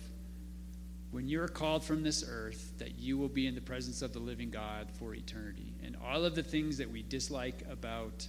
when 1.11 1.29
you're 1.29 1.49
called 1.49 1.85
from 1.85 2.03
this 2.03 2.25
earth, 2.29 2.73
that 2.79 2.99
you 2.99 3.17
will 3.17 3.29
be 3.29 3.47
in 3.47 3.55
the 3.55 3.61
presence 3.61 4.03
of 4.03 4.13
the 4.13 4.19
living 4.19 4.51
God 4.51 4.89
for 4.99 5.15
eternity. 5.15 5.73
And 5.83 5.97
all 6.05 6.25
of 6.25 6.35
the 6.35 6.43
things 6.43 6.77
that 6.79 6.91
we 6.91 7.03
dislike 7.03 7.63
about 7.71 8.29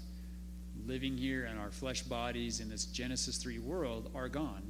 living 0.85 1.17
here 1.17 1.45
in 1.45 1.57
our 1.57 1.71
flesh 1.71 2.03
bodies 2.03 2.61
in 2.61 2.69
this 2.69 2.85
Genesis 2.85 3.37
3 3.37 3.59
world 3.59 4.09
are 4.15 4.29
gone. 4.29 4.63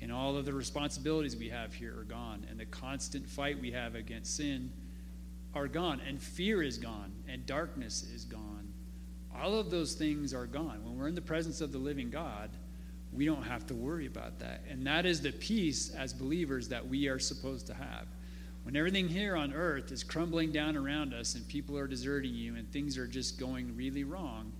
And 0.00 0.12
all 0.12 0.36
of 0.36 0.44
the 0.44 0.52
responsibilities 0.52 1.36
we 1.36 1.48
have 1.48 1.72
here 1.72 1.96
are 1.98 2.04
gone. 2.04 2.44
And 2.50 2.58
the 2.58 2.66
constant 2.66 3.28
fight 3.28 3.60
we 3.60 3.70
have 3.70 3.94
against 3.94 4.36
sin 4.36 4.72
are 5.54 5.68
gone. 5.68 6.00
And 6.06 6.20
fear 6.20 6.62
is 6.62 6.78
gone. 6.78 7.12
And 7.28 7.44
darkness 7.46 8.02
is 8.02 8.24
gone 8.24 8.58
all 9.40 9.54
of 9.54 9.70
those 9.70 9.94
things 9.94 10.34
are 10.34 10.46
gone. 10.46 10.84
When 10.84 10.98
we're 10.98 11.08
in 11.08 11.14
the 11.14 11.20
presence 11.20 11.60
of 11.60 11.72
the 11.72 11.78
living 11.78 12.10
God, 12.10 12.50
we 13.12 13.24
don't 13.24 13.42
have 13.42 13.66
to 13.68 13.74
worry 13.74 14.06
about 14.06 14.38
that. 14.40 14.62
And 14.68 14.86
that 14.86 15.06
is 15.06 15.20
the 15.20 15.32
peace 15.32 15.94
as 15.94 16.12
believers 16.12 16.68
that 16.68 16.86
we 16.86 17.08
are 17.08 17.18
supposed 17.18 17.66
to 17.68 17.74
have. 17.74 18.06
When 18.64 18.76
everything 18.76 19.08
here 19.08 19.36
on 19.36 19.54
earth 19.54 19.92
is 19.92 20.02
crumbling 20.04 20.52
down 20.52 20.76
around 20.76 21.14
us 21.14 21.34
and 21.34 21.46
people 21.48 21.78
are 21.78 21.86
deserting 21.86 22.34
you 22.34 22.56
and 22.56 22.70
things 22.70 22.98
are 22.98 23.06
just 23.06 23.38
going 23.38 23.74
really 23.76 24.04
wrong, 24.04 24.52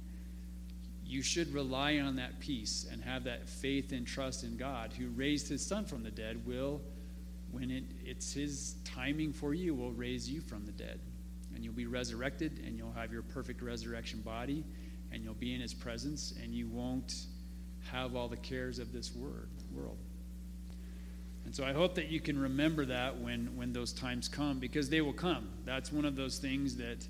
you 1.04 1.22
should 1.22 1.52
rely 1.52 1.98
on 1.98 2.16
that 2.16 2.38
peace 2.38 2.86
and 2.90 3.02
have 3.02 3.24
that 3.24 3.48
faith 3.48 3.92
and 3.92 4.06
trust 4.06 4.44
in 4.44 4.56
God 4.56 4.92
who 4.92 5.08
raised 5.08 5.48
his 5.48 5.64
son 5.64 5.84
from 5.84 6.02
the 6.02 6.10
dead 6.10 6.46
will 6.46 6.80
when 7.50 7.70
it, 7.70 7.84
it's 8.04 8.32
his 8.32 8.76
timing 8.84 9.32
for 9.32 9.54
you 9.54 9.74
will 9.74 9.92
raise 9.92 10.28
you 10.28 10.40
from 10.40 10.64
the 10.66 10.72
dead 10.72 11.00
and 11.54 11.64
you'll 11.64 11.74
be 11.74 11.86
resurrected 11.86 12.62
and 12.66 12.76
you'll 12.76 12.92
have 12.92 13.12
your 13.12 13.22
perfect 13.22 13.62
resurrection 13.62 14.20
body 14.20 14.64
and 15.10 15.24
you'll 15.24 15.34
be 15.34 15.54
in 15.54 15.60
his 15.60 15.74
presence 15.74 16.34
and 16.42 16.54
you 16.54 16.68
won't 16.68 17.26
have 17.90 18.14
all 18.14 18.28
the 18.28 18.36
cares 18.36 18.78
of 18.78 18.92
this 18.92 19.14
word, 19.14 19.48
world. 19.72 19.98
And 21.44 21.56
so 21.56 21.64
I 21.64 21.72
hope 21.72 21.94
that 21.94 22.08
you 22.08 22.20
can 22.20 22.38
remember 22.38 22.84
that 22.84 23.18
when, 23.18 23.56
when 23.56 23.72
those 23.72 23.92
times 23.92 24.28
come, 24.28 24.58
because 24.58 24.90
they 24.90 25.00
will 25.00 25.14
come. 25.14 25.48
That's 25.64 25.90
one 25.90 26.04
of 26.04 26.14
those 26.14 26.38
things 26.38 26.76
that 26.76 27.08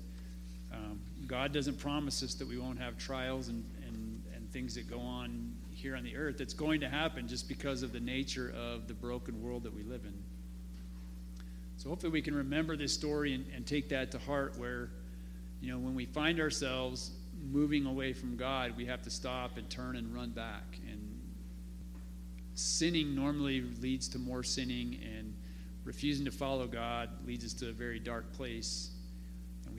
um, 0.71 0.99
God 1.27 1.51
doesn't 1.51 1.77
promise 1.79 2.23
us 2.23 2.35
that 2.35 2.47
we 2.47 2.57
won't 2.57 2.79
have 2.79 2.97
trials 2.97 3.49
and, 3.49 3.65
and, 3.85 4.23
and 4.33 4.49
things 4.51 4.75
that 4.75 4.89
go 4.89 4.99
on 4.99 5.53
here 5.79 5.95
on 5.95 6.03
the 6.03 6.15
earth. 6.15 6.37
that's 6.37 6.53
going 6.53 6.81
to 6.81 6.89
happen 6.89 7.27
just 7.27 7.47
because 7.47 7.83
of 7.83 7.91
the 7.91 7.99
nature 7.99 8.53
of 8.55 8.87
the 8.87 8.93
broken 8.93 9.41
world 9.41 9.63
that 9.63 9.73
we 9.73 9.83
live 9.83 10.05
in. 10.05 10.13
So 11.77 11.89
hopefully 11.89 12.11
we 12.11 12.21
can 12.21 12.35
remember 12.35 12.75
this 12.75 12.93
story 12.93 13.33
and, 13.33 13.45
and 13.55 13.65
take 13.65 13.89
that 13.89 14.11
to 14.11 14.19
heart 14.19 14.57
where, 14.57 14.91
you 15.61 15.71
know, 15.71 15.79
when 15.79 15.95
we 15.95 16.05
find 16.05 16.39
ourselves 16.39 17.11
moving 17.51 17.85
away 17.85 18.11
from 18.11 18.35
God, 18.35 18.75
we 18.75 18.85
have 18.85 19.01
to 19.03 19.09
stop 19.09 19.57
and 19.57 19.69
turn 19.69 19.95
and 19.95 20.13
run 20.13 20.31
back. 20.31 20.79
And 20.89 21.21
sinning 22.53 23.15
normally 23.15 23.61
leads 23.81 24.09
to 24.09 24.19
more 24.19 24.43
sinning, 24.43 24.99
and 25.03 25.33
refusing 25.85 26.25
to 26.25 26.31
follow 26.31 26.67
God 26.67 27.09
leads 27.25 27.45
us 27.45 27.53
to 27.53 27.69
a 27.69 27.71
very 27.71 27.99
dark 27.99 28.33
place. 28.33 28.91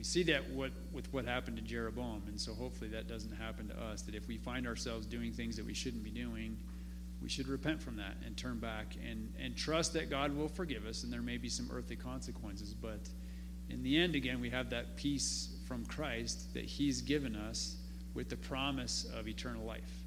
We 0.01 0.05
see 0.05 0.23
that 0.23 0.49
what, 0.49 0.71
with 0.91 1.13
what 1.13 1.25
happened 1.25 1.57
to 1.57 1.61
Jeroboam. 1.61 2.23
And 2.25 2.41
so 2.41 2.55
hopefully 2.55 2.89
that 2.89 3.07
doesn't 3.07 3.35
happen 3.35 3.67
to 3.67 3.79
us. 3.79 4.01
That 4.01 4.15
if 4.15 4.27
we 4.27 4.35
find 4.35 4.65
ourselves 4.65 5.05
doing 5.05 5.31
things 5.31 5.55
that 5.57 5.63
we 5.63 5.75
shouldn't 5.75 6.03
be 6.03 6.09
doing, 6.09 6.57
we 7.21 7.29
should 7.29 7.47
repent 7.47 7.79
from 7.79 7.97
that 7.97 8.15
and 8.25 8.35
turn 8.35 8.57
back 8.57 8.95
and, 9.07 9.31
and 9.39 9.55
trust 9.55 9.93
that 9.93 10.09
God 10.09 10.35
will 10.35 10.47
forgive 10.47 10.87
us. 10.87 11.03
And 11.03 11.13
there 11.13 11.21
may 11.21 11.37
be 11.37 11.49
some 11.49 11.69
earthly 11.71 11.95
consequences, 11.95 12.73
but 12.73 13.09
in 13.69 13.83
the 13.83 13.95
end, 13.95 14.15
again, 14.15 14.41
we 14.41 14.49
have 14.49 14.71
that 14.71 14.95
peace 14.95 15.49
from 15.67 15.85
Christ 15.85 16.51
that 16.55 16.65
He's 16.65 17.03
given 17.03 17.35
us 17.35 17.75
with 18.15 18.27
the 18.27 18.37
promise 18.37 19.05
of 19.15 19.27
eternal 19.27 19.63
life. 19.63 20.00